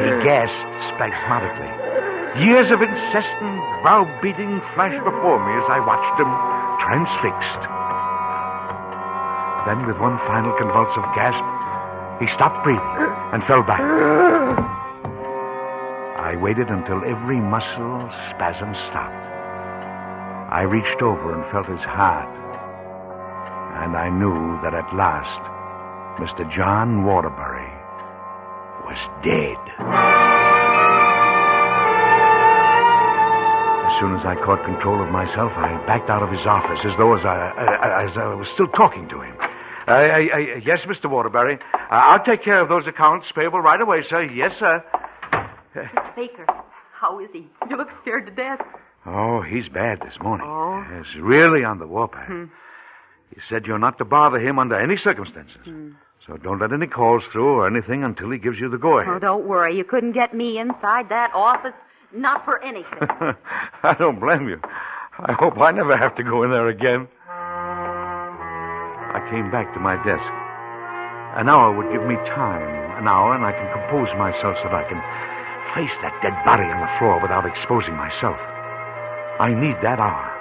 He 0.04 0.24
gasped 0.28 0.68
spasmodically. 0.92 2.44
Years 2.44 2.70
of 2.70 2.82
incessant 2.82 3.60
browbeating 3.80 4.60
flashed 4.74 5.02
before 5.04 5.40
me 5.40 5.56
as 5.56 5.70
I 5.70 5.80
watched 5.80 6.20
him 6.20 6.28
transfixed. 6.84 7.73
Then, 9.66 9.86
with 9.86 9.98
one 9.98 10.18
final 10.18 10.52
convulsive 10.58 11.04
gasp, 11.14 11.42
he 12.20 12.26
stopped 12.26 12.62
breathing 12.62 12.82
and 13.32 13.42
fell 13.44 13.62
back. 13.62 13.80
I 16.18 16.36
waited 16.36 16.68
until 16.68 17.04
every 17.04 17.40
muscle 17.40 18.10
spasm 18.28 18.74
stopped. 18.74 19.24
I 20.52 20.62
reached 20.62 21.02
over 21.02 21.34
and 21.34 21.50
felt 21.50 21.66
his 21.66 21.82
heart. 21.82 22.28
And 23.82 23.96
I 23.96 24.08
knew 24.08 24.60
that 24.62 24.74
at 24.74 24.94
last, 24.94 25.40
Mr. 26.20 26.48
John 26.50 27.04
Waterbury 27.04 27.72
was 28.84 28.98
dead. 29.22 29.58
As 33.84 33.98
soon 33.98 34.14
as 34.14 34.24
I 34.24 34.34
caught 34.36 34.64
control 34.64 35.02
of 35.02 35.10
myself, 35.10 35.52
I 35.56 35.76
backed 35.86 36.10
out 36.10 36.22
of 36.22 36.30
his 36.30 36.46
office 36.46 36.84
as 36.84 36.96
though 36.96 37.14
as 37.14 37.24
I, 37.24 37.50
as 38.04 38.16
I 38.16 38.34
was 38.34 38.48
still 38.48 38.68
talking 38.68 39.08
to 39.08 39.20
him. 39.20 39.33
Uh, 39.86 39.90
uh, 39.90 39.94
uh, 39.94 40.38
yes, 40.64 40.84
Mr. 40.84 41.10
Waterbury. 41.10 41.58
Uh, 41.74 41.78
I'll 41.90 42.24
take 42.24 42.42
care 42.42 42.60
of 42.60 42.68
those 42.68 42.86
accounts 42.86 43.30
payable 43.32 43.60
right 43.60 43.80
away, 43.80 44.02
sir. 44.02 44.22
Yes, 44.22 44.56
sir. 44.56 44.82
Mr. 45.74 46.16
Baker, 46.16 46.46
how 46.92 47.18
is 47.20 47.28
he? 47.32 47.46
You 47.68 47.76
look 47.76 47.90
scared 48.00 48.26
to 48.26 48.32
death. 48.32 48.60
Oh, 49.06 49.42
he's 49.42 49.68
bad 49.68 50.00
this 50.00 50.18
morning. 50.20 50.46
Oh. 50.48 50.84
Yes, 50.90 51.06
really 51.16 51.64
on 51.64 51.78
the 51.78 51.86
warpath. 51.86 52.28
He 53.34 53.40
said 53.48 53.66
you're 53.66 53.78
not 53.78 53.98
to 53.98 54.04
bother 54.04 54.38
him 54.38 54.58
under 54.58 54.76
any 54.78 54.96
circumstances. 54.96 55.60
So 56.26 56.36
don't 56.38 56.58
let 56.60 56.72
any 56.72 56.86
calls 56.86 57.26
through 57.26 57.56
or 57.56 57.66
anything 57.66 58.02
until 58.04 58.30
he 58.30 58.38
gives 58.38 58.58
you 58.58 58.70
the 58.70 58.78
go 58.78 58.98
ahead. 58.98 59.12
Oh, 59.14 59.18
don't 59.18 59.44
worry. 59.46 59.76
You 59.76 59.84
couldn't 59.84 60.12
get 60.12 60.32
me 60.32 60.58
inside 60.58 61.10
that 61.10 61.32
office. 61.34 61.74
Not 62.14 62.44
for 62.44 62.62
anything. 62.62 62.98
I 63.82 63.94
don't 63.98 64.20
blame 64.20 64.48
you. 64.48 64.60
I 65.18 65.32
hope 65.32 65.58
I 65.58 65.72
never 65.72 65.96
have 65.96 66.14
to 66.14 66.22
go 66.22 66.42
in 66.44 66.50
there 66.50 66.68
again. 66.68 67.08
Came 69.34 69.50
back 69.50 69.74
to 69.74 69.80
my 69.80 69.96
desk. 70.04 70.30
An 71.34 71.48
hour 71.48 71.74
would 71.74 71.90
give 71.90 72.06
me 72.06 72.14
time. 72.22 72.62
An 72.96 73.08
hour, 73.08 73.34
and 73.34 73.44
I 73.44 73.50
can 73.50 73.66
compose 73.72 74.06
myself 74.16 74.58
so 74.58 74.70
that 74.70 74.74
I 74.74 74.88
can 74.88 75.02
face 75.74 75.96
that 76.02 76.14
dead 76.22 76.38
body 76.44 76.62
on 76.62 76.78
the 76.78 76.98
floor 77.00 77.18
without 77.18 77.44
exposing 77.44 77.96
myself. 77.96 78.38
I 79.40 79.52
need 79.52 79.74
that 79.82 79.98
hour. 79.98 80.33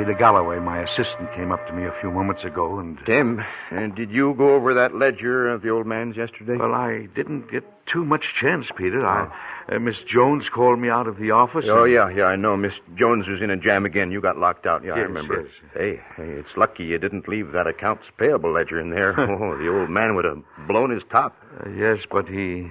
Peter 0.00 0.14
Galloway, 0.14 0.58
my 0.58 0.78
assistant, 0.80 1.30
came 1.34 1.52
up 1.52 1.66
to 1.66 1.74
me 1.74 1.84
a 1.84 1.92
few 2.00 2.10
moments 2.10 2.42
ago 2.44 2.78
and. 2.78 2.98
Tim, 3.04 3.44
uh, 3.70 3.86
did 3.88 4.10
you 4.10 4.32
go 4.32 4.54
over 4.54 4.72
that 4.72 4.94
ledger 4.94 5.50
of 5.50 5.60
the 5.60 5.68
old 5.68 5.86
man's 5.86 6.16
yesterday? 6.16 6.56
Well, 6.56 6.72
I 6.72 7.04
didn't 7.14 7.50
get 7.50 7.64
too 7.84 8.02
much 8.02 8.32
chance, 8.34 8.70
Peter. 8.74 9.04
I, 9.06 9.30
uh, 9.68 9.78
Miss 9.78 10.02
Jones 10.02 10.48
called 10.48 10.78
me 10.78 10.88
out 10.88 11.06
of 11.06 11.18
the 11.18 11.32
office. 11.32 11.66
Oh, 11.68 11.84
and- 11.84 11.92
yeah, 11.92 12.08
yeah, 12.08 12.24
I 12.24 12.36
know. 12.36 12.56
Miss 12.56 12.72
Jones 12.94 13.28
was 13.28 13.42
in 13.42 13.50
a 13.50 13.58
jam 13.58 13.84
again. 13.84 14.10
You 14.10 14.22
got 14.22 14.38
locked 14.38 14.64
out. 14.66 14.82
Yeah, 14.82 14.94
I 14.94 15.00
remember. 15.00 15.42
yes. 15.42 15.52
Hey, 15.74 16.00
hey, 16.16 16.30
it's 16.30 16.56
lucky 16.56 16.84
you 16.84 16.96
didn't 16.96 17.28
leave 17.28 17.52
that 17.52 17.66
accounts 17.66 18.06
payable 18.16 18.52
ledger 18.52 18.80
in 18.80 18.88
there. 18.88 19.10
oh, 19.20 19.58
the 19.58 19.68
old 19.68 19.90
man 19.90 20.14
would 20.16 20.24
have 20.24 20.42
blown 20.66 20.88
his 20.88 21.02
top. 21.10 21.36
Uh, 21.62 21.68
yes, 21.68 22.06
but 22.10 22.26
he. 22.26 22.70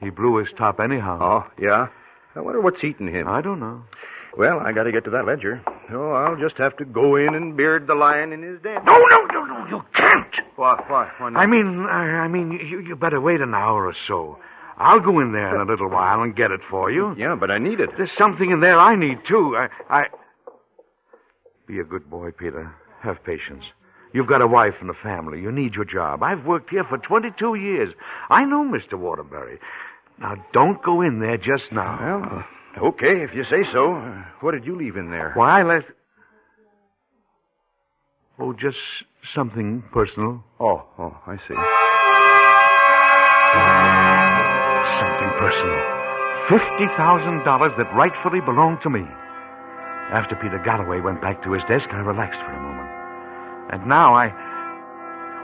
He 0.00 0.08
blew 0.08 0.36
his 0.36 0.50
top 0.54 0.80
anyhow. 0.80 1.18
Oh, 1.20 1.50
yeah? 1.62 1.88
I 2.34 2.40
wonder 2.40 2.62
what's 2.62 2.82
eating 2.84 3.08
him. 3.08 3.28
I 3.28 3.42
don't 3.42 3.60
know. 3.60 3.82
Well, 4.38 4.60
I 4.60 4.70
got 4.70 4.84
to 4.84 4.92
get 4.92 5.02
to 5.06 5.10
that 5.10 5.26
ledger. 5.26 5.60
Oh, 5.90 6.12
I'll 6.12 6.36
just 6.36 6.58
have 6.58 6.76
to 6.76 6.84
go 6.84 7.16
in 7.16 7.34
and 7.34 7.56
beard 7.56 7.88
the 7.88 7.96
lion 7.96 8.32
in 8.32 8.40
his 8.40 8.60
den. 8.60 8.84
No, 8.84 8.96
no, 8.96 9.24
no, 9.24 9.44
no, 9.44 9.66
you 9.66 9.84
can't. 9.92 10.32
What, 10.54 10.88
what, 10.88 11.08
what? 11.18 11.36
I 11.36 11.46
mean, 11.46 11.80
I, 11.80 12.20
I 12.20 12.28
mean, 12.28 12.52
you, 12.52 12.78
you 12.78 12.94
better 12.94 13.20
wait 13.20 13.40
an 13.40 13.52
hour 13.52 13.84
or 13.84 13.94
so. 13.94 14.38
I'll 14.76 15.00
go 15.00 15.18
in 15.18 15.32
there 15.32 15.56
in 15.56 15.60
a 15.60 15.64
little 15.64 15.88
while 15.88 16.22
and 16.22 16.36
get 16.36 16.52
it 16.52 16.60
for 16.70 16.88
you. 16.88 17.16
Yeah, 17.18 17.34
but 17.34 17.50
I 17.50 17.58
need 17.58 17.80
it. 17.80 17.96
There's 17.96 18.12
something 18.12 18.48
in 18.48 18.60
there 18.60 18.78
I 18.78 18.94
need 18.94 19.24
too. 19.24 19.56
I, 19.56 19.70
I. 19.90 20.06
Be 21.66 21.80
a 21.80 21.84
good 21.84 22.08
boy, 22.08 22.30
Peter. 22.30 22.72
Have 23.00 23.24
patience. 23.24 23.64
You've 24.12 24.28
got 24.28 24.40
a 24.40 24.46
wife 24.46 24.76
and 24.80 24.88
a 24.88 24.94
family. 24.94 25.40
You 25.40 25.50
need 25.50 25.74
your 25.74 25.84
job. 25.84 26.22
I've 26.22 26.46
worked 26.46 26.70
here 26.70 26.84
for 26.84 26.96
22 26.96 27.56
years. 27.56 27.92
I 28.30 28.44
know 28.44 28.62
Mr. 28.62 28.96
Waterbury. 28.96 29.58
Now, 30.20 30.36
don't 30.52 30.80
go 30.80 31.00
in 31.00 31.18
there 31.18 31.38
just 31.38 31.72
now. 31.72 32.20
Well, 32.20 32.44
okay, 32.76 33.22
if 33.22 33.34
you 33.34 33.44
say 33.44 33.64
so. 33.64 33.94
What 34.40 34.52
did 34.52 34.66
you 34.66 34.76
leave 34.76 34.96
in 34.96 35.10
there? 35.10 35.32
Why, 35.34 35.62
let. 35.62 35.84
Oh, 38.38 38.52
just 38.52 38.78
something 39.32 39.82
personal. 39.90 40.44
Oh, 40.60 40.84
oh, 40.98 41.16
I 41.26 41.36
see. 41.36 41.56
Something 44.98 45.30
personal. 45.38 45.98
$50,000 46.48 47.76
that 47.76 47.94
rightfully 47.94 48.40
belonged 48.40 48.80
to 48.82 48.90
me. 48.90 49.04
After 50.10 50.34
Peter 50.36 50.58
Galloway 50.58 51.00
went 51.00 51.20
back 51.20 51.42
to 51.42 51.52
his 51.52 51.64
desk, 51.64 51.92
I 51.92 51.98
relaxed 51.98 52.40
for 52.40 52.52
a 52.52 52.62
moment. 52.62 52.88
And 53.70 53.86
now 53.86 54.14
I. 54.14 54.28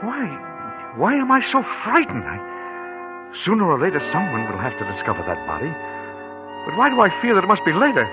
Why. 0.01 0.93
Why 0.97 1.15
am 1.15 1.31
I 1.31 1.41
so 1.41 1.61
frightened? 1.83 2.23
I... 2.25 3.31
Sooner 3.43 3.65
or 3.65 3.79
later, 3.79 3.99
someone 3.99 4.49
will 4.49 4.57
have 4.57 4.77
to 4.79 4.85
discover 4.91 5.21
that 5.23 5.45
body. 5.45 5.71
But 6.65 6.77
why 6.77 6.89
do 6.89 6.99
I 7.01 7.09
feel 7.21 7.35
that 7.35 7.43
it 7.43 7.47
must 7.47 7.63
be 7.65 7.73
later? 7.73 8.05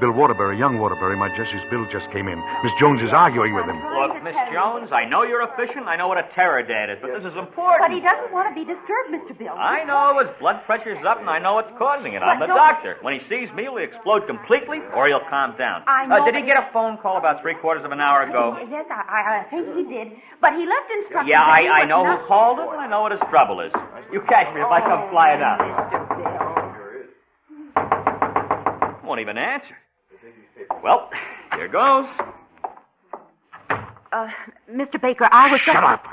Bill 0.00 0.12
Waterbury, 0.12 0.56
young 0.58 0.78
Waterbury, 0.78 1.14
my 1.14 1.28
Jessie's 1.36 1.60
bill 1.68 1.84
just 1.92 2.10
came 2.10 2.26
in. 2.26 2.42
Miss 2.64 2.72
Jones 2.80 3.02
is 3.02 3.12
arguing 3.12 3.52
with 3.52 3.66
him. 3.66 3.76
Look, 3.98 4.22
Miss 4.24 4.34
Jones, 4.50 4.92
I 4.92 5.04
know 5.04 5.24
you're 5.24 5.42
efficient. 5.42 5.86
I 5.86 5.96
know 5.96 6.08
what 6.08 6.16
a 6.16 6.22
terror 6.32 6.62
dad 6.62 6.88
is, 6.88 6.96
but 7.02 7.12
this 7.12 7.22
is 7.30 7.36
important. 7.36 7.80
But 7.82 7.90
he 7.92 8.00
doesn't 8.00 8.32
want 8.32 8.48
to 8.48 8.54
be 8.54 8.64
disturbed, 8.64 9.12
Mr. 9.12 9.36
Bill. 9.36 9.52
I 9.54 9.84
know 9.84 10.18
his 10.24 10.30
blood 10.40 10.64
pressure's 10.64 11.04
up, 11.04 11.20
and 11.20 11.28
I 11.28 11.38
know 11.38 11.52
what's 11.52 11.70
causing 11.72 12.14
it. 12.14 12.22
I'm 12.22 12.40
the 12.40 12.46
doctor. 12.46 12.96
When 13.02 13.12
he 13.12 13.18
sees 13.20 13.52
me, 13.52 13.64
he'll 13.64 13.76
explode 13.76 14.26
completely, 14.26 14.78
or 14.94 15.06
he'll 15.06 15.20
calm 15.28 15.54
down. 15.58 15.82
I 15.86 16.04
Uh, 16.04 16.06
know, 16.20 16.24
did 16.24 16.34
he 16.34 16.42
get 16.48 16.56
a 16.56 16.72
phone 16.72 16.96
call 16.96 17.18
about 17.18 17.42
three 17.42 17.54
quarters 17.56 17.84
of 17.84 17.92
an 17.92 18.00
hour 18.00 18.22
ago? 18.22 18.56
Yes, 18.70 18.86
I, 18.90 18.94
I, 19.04 19.40
I 19.40 19.44
think 19.50 19.76
he 19.76 19.84
did. 19.84 20.12
But 20.40 20.54
he 20.54 20.64
left 20.64 20.90
instructions. 20.96 21.28
Yeah, 21.28 21.42
I, 21.44 21.82
I 21.82 21.84
know 21.84 22.06
who 22.06 22.26
called 22.26 22.58
him, 22.58 22.68
and 22.70 22.80
I 22.80 22.86
know 22.86 23.02
what 23.02 23.12
his 23.12 23.20
trouble 23.28 23.60
is. 23.60 23.72
You 24.10 24.22
catch 24.22 24.48
me 24.54 24.62
if 24.62 24.66
I 24.68 24.80
come 24.80 25.10
flying 25.10 25.42
out. 25.42 25.99
Won't 29.10 29.22
even 29.22 29.38
answer. 29.38 29.76
Well, 30.84 31.10
here 31.56 31.66
goes. 31.66 32.06
Uh, 33.68 34.28
Mr. 34.70 35.00
Baker, 35.00 35.28
I 35.28 35.50
was. 35.50 35.60
Shut 35.60 35.82
up. 35.82 36.06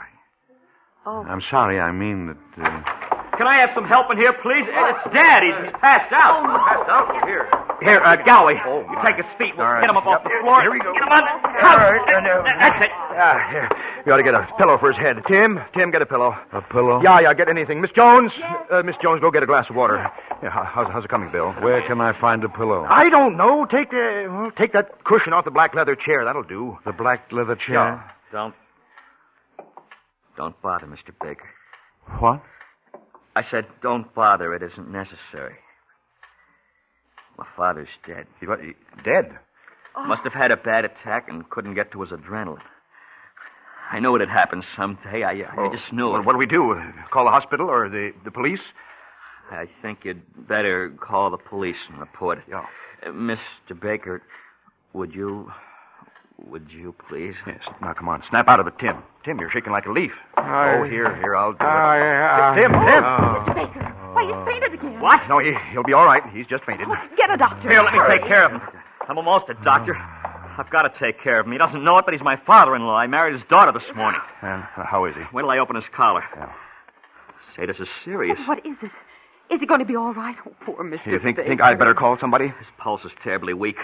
Oh. 1.05 1.23
I'm 1.29 1.41
sorry. 1.41 1.79
I 1.79 1.91
mean 1.91 2.25
that. 2.25 2.37
Uh... 2.57 3.37
Can 3.37 3.45
I 3.45 3.57
have 3.57 3.71
some 3.73 3.85
help 3.85 4.09
in 4.09 4.17
here, 4.17 4.33
please? 4.33 4.65
It's 4.67 5.03
Dad. 5.13 5.43
He's, 5.43 5.55
he's 5.57 5.79
passed 5.79 6.11
out. 6.11 6.43
Passed 6.43 6.89
out? 6.89 7.27
Here. 7.27 7.66
Here, 7.81 8.01
uh, 8.03 8.15
Galloway, 8.17 8.55
you 8.55 8.97
take 9.03 9.17
his 9.17 9.25
feet. 9.37 9.55
We'll 9.55 9.65
All 9.65 9.73
right. 9.73 9.81
get 9.81 9.89
him 9.89 9.97
up 9.97 10.05
off 10.07 10.23
the 10.23 10.29
floor. 10.41 10.61
Here 10.61 10.71
we 10.71 10.79
go. 10.79 10.93
Get 10.93 11.03
him 11.03 11.09
on. 11.09 11.23
All 11.23 11.77
right, 11.77 12.01
and, 12.15 12.25
That's 12.59 12.85
it. 12.85 12.91
Ah, 12.91 13.47
here. 13.51 13.69
You 14.05 14.13
ought 14.13 14.17
to 14.17 14.23
get 14.23 14.33
a 14.33 14.47
pillow 14.57 14.77
for 14.77 14.89
his 14.91 14.97
head. 14.97 15.21
Tim, 15.27 15.59
Tim, 15.75 15.91
get 15.91 16.01
a 16.01 16.05
pillow. 16.05 16.35
A 16.53 16.61
pillow? 16.61 17.01
Yeah, 17.03 17.19
yeah, 17.19 17.33
get 17.33 17.49
anything. 17.49 17.79
Miss 17.81 17.91
Jones, 17.91 18.33
uh, 18.71 18.81
Miss 18.83 18.95
Jones, 18.97 19.21
go 19.21 19.29
get 19.31 19.43
a 19.43 19.45
glass 19.45 19.69
of 19.69 19.75
water. 19.75 19.97
Yeah, 20.41 20.49
how- 20.49 20.63
how's, 20.63 20.87
how's 20.91 21.05
it 21.05 21.09
coming, 21.09 21.31
Bill? 21.31 21.51
Where 21.53 21.81
can 21.83 22.01
I 22.01 22.13
find 22.13 22.43
a 22.43 22.49
pillow? 22.49 22.85
I 22.89 23.09
don't 23.09 23.37
know. 23.37 23.65
Take 23.65 23.91
the 23.91 24.27
well, 24.29 24.51
take 24.51 24.73
that 24.73 25.03
cushion 25.03 25.33
off 25.33 25.45
the 25.45 25.51
black 25.51 25.73
leather 25.75 25.95
chair. 25.95 26.25
That'll 26.25 26.43
do. 26.43 26.77
The 26.85 26.93
black 26.93 27.31
leather 27.31 27.55
chair? 27.55 27.73
Yeah. 27.75 28.01
Don't. 28.31 28.55
Don't 30.35 30.59
bother, 30.61 30.85
Mr. 30.87 31.11
Baker. 31.21 31.49
What? 32.19 32.41
I 33.35 33.41
said, 33.41 33.65
don't 33.81 34.11
bother. 34.13 34.53
It 34.53 34.63
isn't 34.63 34.89
necessary. 34.91 35.55
My 37.37 37.45
father's 37.55 37.89
dead. 38.05 38.27
He, 38.39 38.47
what, 38.47 38.59
he, 38.61 38.73
dead? 39.03 39.37
Must 39.95 40.23
have 40.23 40.33
had 40.33 40.51
a 40.51 40.57
bad 40.57 40.85
attack 40.85 41.27
and 41.29 41.47
couldn't 41.49 41.73
get 41.73 41.91
to 41.91 42.01
his 42.01 42.11
adrenaline. 42.11 42.61
I 43.91 43.99
know 43.99 44.15
it 44.15 44.19
had 44.21 44.29
happened 44.29 44.63
someday. 44.75 45.23
I, 45.23 45.31
I 45.49 45.69
just 45.71 45.91
knew 45.93 46.09
Well, 46.11 46.19
it. 46.21 46.25
what 46.25 46.33
do 46.33 46.37
we 46.37 46.45
do? 46.45 46.79
Call 47.09 47.25
the 47.25 47.31
hospital 47.31 47.69
or 47.69 47.89
the, 47.89 48.13
the 48.23 48.31
police? 48.31 48.61
I 49.49 49.67
think 49.81 50.03
you'd 50.05 50.21
better 50.47 50.89
call 50.89 51.29
the 51.29 51.37
police 51.37 51.77
and 51.89 51.99
report 51.99 52.39
it. 52.39 52.43
Yeah. 52.49 52.65
Uh, 53.01 53.09
Mr. 53.09 53.79
Baker, 53.79 54.21
would 54.93 55.15
you. 55.15 55.51
Would 56.45 56.69
you 56.71 56.93
please? 57.09 57.33
Yes. 57.47 57.61
Now, 57.81 57.93
come 57.93 58.09
on. 58.09 58.21
Snap 58.29 58.47
out 58.47 58.59
of 58.59 58.67
it, 58.67 58.77
Tim. 58.77 58.97
Tim, 59.23 59.39
you're 59.39 59.49
shaking 59.49 59.71
like 59.71 59.87
a 59.87 59.91
leaf. 59.91 60.11
I- 60.35 60.75
Oh, 60.77 60.83
here, 60.83 61.15
here, 61.15 61.35
I'll 61.35 61.53
do 61.53 61.57
it. 61.57 61.63
I, 61.67 62.51
I, 62.51 62.55
Tim, 62.55 62.71
Tim! 62.71 62.79
Mr. 62.81 63.55
Baker, 63.55 63.95
why, 64.13 64.25
he's 64.25 64.53
fainted 64.53 64.73
again. 64.73 64.99
What? 64.99 65.27
No, 65.29 65.39
he, 65.39 65.53
he'll 65.71 65.83
be 65.83 65.93
all 65.93 66.05
right. 66.05 66.23
He's 66.33 66.47
just 66.47 66.63
fainted. 66.63 66.87
Get 67.15 67.31
a 67.31 67.37
doctor. 67.37 67.69
Here, 67.69 67.81
let 67.81 67.93
me 67.93 67.99
take 68.07 68.25
care 68.25 68.45
of 68.45 68.51
him. 68.51 68.61
I'm 69.07 69.17
almost 69.17 69.49
a 69.49 69.53
doctor. 69.55 69.95
I've 69.95 70.69
got 70.69 70.83
to 70.83 70.99
take 70.99 71.21
care 71.21 71.39
of 71.39 71.45
him. 71.45 71.51
He 71.51 71.57
doesn't 71.57 71.83
know 71.83 71.97
it, 71.99 72.05
but 72.05 72.13
he's 72.13 72.23
my 72.23 72.35
father-in-law. 72.35 72.95
I 72.95 73.07
married 73.07 73.33
his 73.33 73.43
daughter 73.43 73.71
this 73.71 73.93
morning. 73.95 74.21
And 74.41 74.63
uh, 74.75 74.83
how 74.83 75.05
is 75.05 75.15
he? 75.15 75.21
When 75.31 75.43
till 75.43 75.51
I 75.51 75.59
open 75.59 75.75
his 75.75 75.87
collar. 75.89 76.23
Yeah. 76.35 76.51
Say, 77.55 77.65
this 77.65 77.79
is 77.79 77.89
serious. 77.89 78.39
What 78.47 78.65
is 78.65 78.75
it? 78.81 78.91
Is 79.49 79.61
he 79.61 79.65
going 79.65 79.79
to 79.79 79.85
be 79.85 79.95
all 79.95 80.13
right? 80.13 80.35
Oh, 80.45 80.51
poor 80.61 80.83
Mr. 80.83 81.05
You 81.05 81.19
think, 81.19 81.37
Baker. 81.37 81.47
think 81.47 81.61
I'd 81.61 81.79
better 81.79 81.93
call 81.93 82.17
somebody? 82.17 82.47
His 82.47 82.67
pulse 82.77 83.05
is 83.05 83.11
terribly 83.23 83.53
weak. 83.53 83.77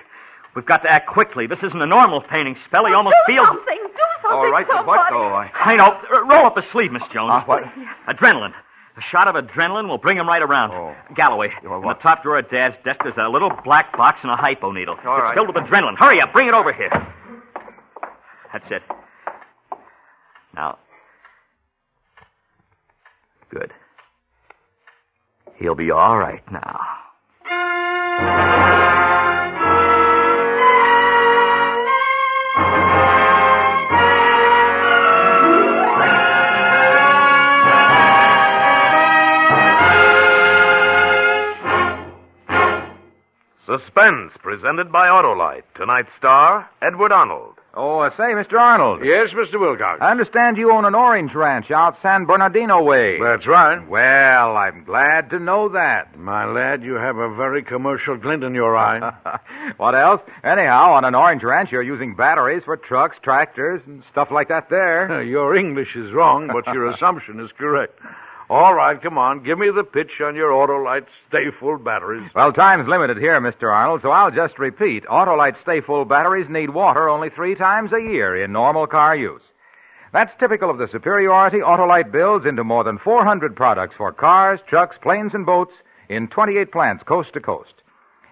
We've 0.56 0.66
got 0.66 0.84
to 0.84 0.92
act 0.92 1.08
quickly. 1.08 1.48
This 1.48 1.64
isn't 1.64 1.82
a 1.82 1.86
normal 1.86 2.22
fainting 2.22 2.56
spell. 2.56 2.86
He 2.86 2.94
almost 2.94 3.16
do 3.28 3.34
feels. 3.34 3.48
something. 3.48 3.78
Do 3.78 4.02
something. 4.22 4.38
All 4.38 4.52
right, 4.52 4.68
but 4.68 4.86
what? 4.86 5.10
somebody. 5.10 5.16
Oh, 5.16 5.34
I... 5.34 5.52
I 5.54 5.76
know. 5.78 6.26
Roll 6.26 6.46
up 6.46 6.56
his 6.58 6.66
sleeve, 6.66 6.92
Miss 6.92 7.08
Jones. 7.08 7.32
Uh, 7.32 7.44
what? 7.46 7.64
Adrenaline. 8.08 8.54
A 8.96 9.02
shot 9.02 9.28
of 9.28 9.36
adrenaline 9.36 9.88
will 9.90 9.98
bring 9.98 10.18
him 10.18 10.28
right 10.28 10.42
around. 10.42 10.72
Oh. 10.72 10.96
Galloway, 11.16 11.52
in 11.64 11.70
the 11.82 11.94
top 11.96 12.22
drawer 12.22 12.38
of 12.40 12.50
Dad's 12.50 12.78
desk, 12.84 13.02
there's 13.02 13.18
a 13.18 13.28
little 13.28 13.50
black 13.64 13.98
box 13.98 14.22
and 14.22 14.32
a 14.32 14.36
hypo 14.36 14.72
needle. 14.72 14.96
All 15.04 15.18
it's 15.18 15.24
right. 15.24 15.34
filled 15.34 15.48
with 15.48 15.56
adrenaline. 15.56 15.98
Hurry 15.98 16.22
up, 16.22 16.32
bring 16.32 16.48
it 16.48 16.54
over 16.54 16.72
here. 16.72 16.92
That's 18.52 18.70
it. 18.70 18.84
Now. 20.56 20.78
Good. 23.50 23.74
He'll 25.56 25.76
be 25.76 25.90
all 25.90 26.18
right 26.18 26.44
now. 26.52 26.80
Suspense, 43.66 44.36
presented 44.36 44.92
by 44.92 45.08
Autolite. 45.08 45.64
Tonight's 45.74 46.14
star, 46.14 46.70
Edward 46.82 47.14
Arnold. 47.14 47.54
Oh, 47.74 48.00
uh, 48.00 48.10
say, 48.10 48.34
Mr. 48.34 48.60
Arnold. 48.60 49.06
Yes, 49.06 49.32
Mr. 49.32 49.58
Wilcox. 49.58 50.00
I 50.02 50.12
understand 50.12 50.58
you 50.58 50.72
own 50.72 50.84
an 50.84 50.94
orange 50.94 51.34
ranch 51.34 51.72
out 51.72 51.98
San 52.02 52.26
Bernardino 52.26 52.84
way. 52.84 53.20
That's 53.20 53.48
right. 53.48 53.80
Well, 53.88 54.58
I'm 54.58 54.84
glad 54.84 55.30
to 55.30 55.40
know 55.40 55.70
that. 55.70 56.16
My 56.20 56.46
lad, 56.46 56.84
you 56.84 56.96
have 56.96 57.18
a 57.18 57.34
very 57.34 57.64
commercial 57.64 58.18
glint 58.18 58.44
in 58.44 58.54
your 58.54 58.76
eye. 58.76 59.14
what 59.78 59.96
else? 59.96 60.22
Anyhow, 60.44 60.92
on 60.92 61.06
an 61.06 61.16
orange 61.16 61.42
ranch, 61.42 61.72
you're 61.72 61.82
using 61.82 62.16
batteries 62.16 62.64
for 62.66 62.76
trucks, 62.76 63.18
tractors, 63.24 63.82
and 63.88 64.04
stuff 64.12 64.30
like 64.30 64.50
that 64.50 64.70
there. 64.70 65.24
your 65.24 65.56
English 65.56 65.96
is 65.96 66.12
wrong, 66.12 66.50
but 66.52 66.72
your 66.74 66.88
assumption 66.88 67.40
is 67.40 67.52
correct. 67.54 67.98
All 68.50 68.74
right, 68.74 69.02
come 69.02 69.18
on. 69.18 69.44
Give 69.44 69.58
me 69.58 69.70
the 69.70 69.84
pitch 69.84 70.20
on 70.22 70.36
your 70.36 70.52
Autolite 70.52 71.08
Stay 71.30 71.50
Full 71.60 71.78
batteries. 71.78 72.30
Well, 72.36 72.52
time's 72.52 72.88
limited 72.88 73.18
here, 73.18 73.40
Mr. 73.40 73.74
Arnold, 73.74 74.02
so 74.02 74.12
I'll 74.12 74.32
just 74.32 74.60
repeat. 74.60 75.06
Autolite 75.06 75.60
Stay 75.62 75.80
Full 75.80 76.06
batteries 76.06 76.50
need 76.50 76.70
water 76.70 77.08
only 77.08 77.30
three 77.30 77.56
times 77.56 77.94
a 77.94 78.02
year 78.02 78.36
in 78.44 78.52
normal 78.52 78.86
car 78.86 79.16
use. 79.16 79.44
That's 80.12 80.36
typical 80.36 80.70
of 80.70 80.78
the 80.78 80.88
superiority 80.88 81.60
Autolite 81.60 82.12
builds 82.12 82.46
into 82.46 82.64
more 82.64 82.84
than 82.84 83.00
400 83.00 83.56
products 83.56 83.96
for 83.96 84.12
cars, 84.12 84.60
trucks, 84.68 84.98
planes, 85.02 85.34
and 85.34 85.46
boats 85.46 85.76
in 86.10 86.28
28 86.28 86.72
plants 86.72 87.04
coast 87.04 87.34
to 87.34 87.40
coast. 87.40 87.74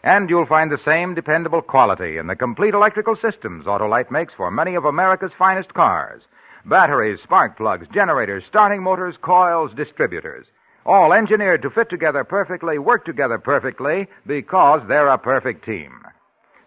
And 0.03 0.29
you'll 0.29 0.45
find 0.45 0.71
the 0.71 0.77
same 0.77 1.15
dependable 1.15 1.61
quality 1.61 2.17
in 2.17 2.27
the 2.27 2.35
complete 2.35 2.73
electrical 2.73 3.15
systems 3.15 3.65
Autolite 3.65 4.11
makes 4.11 4.33
for 4.33 4.51
many 4.51 4.75
of 4.75 4.85
America's 4.85 5.33
finest 5.33 5.73
cars. 5.73 6.23
Batteries, 6.65 7.21
spark 7.21 7.57
plugs, 7.57 7.87
generators, 7.93 8.45
starting 8.45 8.83
motors, 8.83 9.17
coils, 9.17 9.73
distributors. 9.73 10.45
All 10.85 11.13
engineered 11.13 11.61
to 11.63 11.69
fit 11.69 11.89
together 11.89 12.23
perfectly, 12.23 12.79
work 12.79 13.05
together 13.05 13.37
perfectly, 13.37 14.07
because 14.25 14.85
they're 14.87 15.07
a 15.07 15.17
perfect 15.17 15.65
team. 15.65 16.01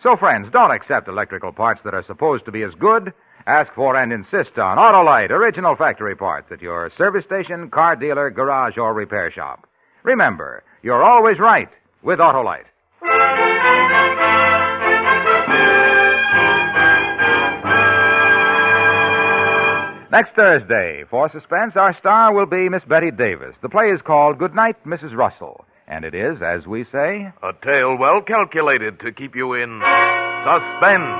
So, 0.00 0.16
friends, 0.16 0.50
don't 0.50 0.70
accept 0.70 1.08
electrical 1.08 1.52
parts 1.52 1.82
that 1.82 1.94
are 1.94 2.02
supposed 2.02 2.44
to 2.44 2.52
be 2.52 2.62
as 2.62 2.74
good. 2.74 3.12
Ask 3.46 3.72
for 3.74 3.96
and 3.96 4.12
insist 4.12 4.58
on 4.58 4.78
Autolite 4.78 5.30
original 5.30 5.76
factory 5.76 6.16
parts 6.16 6.50
at 6.52 6.62
your 6.62 6.90
service 6.90 7.24
station, 7.24 7.70
car 7.70 7.96
dealer, 7.96 8.30
garage, 8.30 8.78
or 8.78 8.94
repair 8.94 9.30
shop. 9.30 9.66
Remember, 10.02 10.62
you're 10.82 11.02
always 11.02 11.38
right 11.38 11.70
with 12.02 12.18
Autolite. 12.18 12.64
Next 20.14 20.36
Thursday, 20.36 21.02
for 21.10 21.28
suspense, 21.28 21.74
our 21.74 21.92
star 21.92 22.32
will 22.32 22.46
be 22.46 22.68
Miss 22.68 22.84
Bette 22.84 23.10
Davis. 23.10 23.56
The 23.62 23.68
play 23.68 23.90
is 23.90 24.00
called 24.00 24.38
Good 24.38 24.54
Night, 24.54 24.76
Mrs. 24.86 25.12
Russell. 25.12 25.64
And 25.88 26.04
it 26.04 26.14
is, 26.14 26.40
as 26.40 26.68
we 26.68 26.84
say, 26.84 27.32
A 27.42 27.52
tale 27.60 27.96
well 27.98 28.22
calculated 28.22 29.00
to 29.00 29.10
keep 29.10 29.34
you 29.34 29.54
in 29.54 29.80
suspense. 30.44 31.10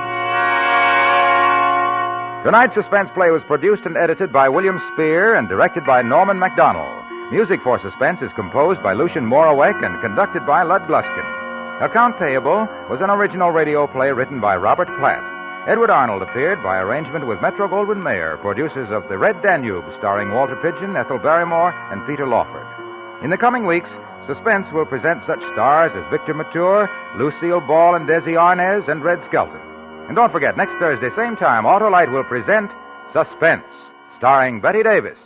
Tonight's 2.45 2.73
suspense 2.73 3.09
play 3.13 3.31
was 3.31 3.43
produced 3.43 3.83
and 3.83 3.97
edited 3.97 4.31
by 4.31 4.47
William 4.47 4.81
Spear 4.93 5.35
and 5.35 5.49
directed 5.49 5.85
by 5.85 6.01
Norman 6.01 6.39
Macdonnell. 6.39 7.33
Music 7.33 7.59
for 7.65 7.77
Suspense 7.81 8.21
is 8.21 8.31
composed 8.37 8.81
by 8.81 8.93
Lucien 8.93 9.25
Moraweck 9.25 9.83
and 9.85 9.99
conducted 9.99 10.45
by 10.45 10.63
Lud 10.63 10.83
Gluskin. 10.83 11.83
Account 11.83 12.17
Payable 12.17 12.65
was 12.89 13.01
an 13.01 13.09
original 13.09 13.51
radio 13.51 13.87
play 13.87 14.13
written 14.13 14.39
by 14.39 14.55
Robert 14.55 14.87
Platt. 14.99 15.34
Edward 15.67 15.89
Arnold 15.89 16.21
appeared 16.21 16.61
by 16.61 16.77
arrangement 16.77 17.25
with 17.25 17.41
Metro 17.41 17.67
Goldwyn 17.67 18.03
Mayer, 18.03 18.37
producers 18.37 18.91
of 18.91 19.09
The 19.09 19.17
Red 19.17 19.41
Danube, 19.41 19.95
starring 19.97 20.29
Walter 20.29 20.55
Pidgeon, 20.55 20.95
Ethel 20.95 21.17
Barrymore, 21.17 21.73
and 21.91 22.05
Peter 22.05 22.27
Lawford. 22.27 22.67
In 23.23 23.31
the 23.31 23.37
coming 23.37 23.65
weeks, 23.65 23.89
Suspense 24.27 24.71
will 24.71 24.85
present 24.85 25.25
such 25.25 25.41
stars 25.53 25.91
as 25.95 26.11
Victor 26.11 26.35
Mature, 26.35 26.87
Lucille 27.17 27.61
Ball 27.61 27.95
and 27.95 28.07
Desi 28.07 28.37
Arnaz, 28.37 28.87
and 28.87 29.03
Red 29.03 29.23
Skelton. 29.23 29.59
And 30.07 30.15
don't 30.15 30.31
forget, 30.31 30.55
next 30.55 30.73
Thursday, 30.73 31.09
same 31.15 31.35
time, 31.35 31.63
Autolite 31.63 32.11
will 32.11 32.23
present 32.23 32.69
Suspense, 33.11 33.65
starring 34.17 34.61
Bette 34.61 34.83
Davis. 34.83 35.17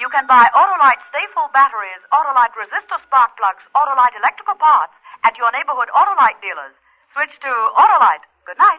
You 0.00 0.08
can 0.08 0.26
buy 0.26 0.48
Autolite 0.78 1.02
Stay 1.08 1.26
Full 1.34 1.48
batteries, 1.52 2.02
Autolite 2.12 2.54
resistor 2.54 3.02
spark 3.02 3.36
plugs, 3.36 3.64
Autolite 3.74 4.16
electrical 4.16 4.54
parts 4.54 4.92
at 5.24 5.36
your 5.36 5.50
neighborhood 5.50 5.88
Autolite 5.92 6.40
dealers. 6.40 6.72
Switch 7.12 7.32
to 7.40 7.48
Autolite. 7.48 8.22
Good 8.46 8.58
night. 8.58 8.78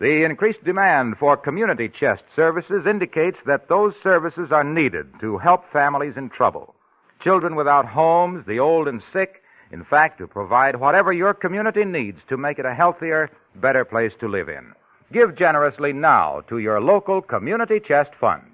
The 0.00 0.24
increased 0.24 0.64
demand 0.64 1.18
for 1.18 1.36
community 1.36 1.88
chest 1.88 2.24
services 2.34 2.86
indicates 2.86 3.38
that 3.46 3.68
those 3.68 3.94
services 4.02 4.50
are 4.50 4.64
needed 4.64 5.20
to 5.20 5.38
help 5.38 5.70
families 5.72 6.16
in 6.16 6.28
trouble. 6.28 6.74
Children 7.20 7.54
without 7.54 7.86
homes, 7.86 8.44
the 8.44 8.58
old 8.58 8.88
and 8.88 9.00
sick, 9.12 9.44
in 9.70 9.84
fact, 9.84 10.18
to 10.18 10.26
provide 10.26 10.74
whatever 10.74 11.12
your 11.12 11.34
community 11.34 11.84
needs 11.84 12.18
to 12.28 12.36
make 12.36 12.58
it 12.58 12.66
a 12.66 12.74
healthier, 12.74 13.30
better 13.54 13.84
place 13.84 14.12
to 14.18 14.26
live 14.26 14.48
in. 14.48 14.72
Give 15.12 15.36
generously 15.36 15.92
now 15.92 16.40
to 16.48 16.58
your 16.58 16.80
local 16.80 17.22
community 17.22 17.78
chest 17.78 18.10
fund. 18.20 18.53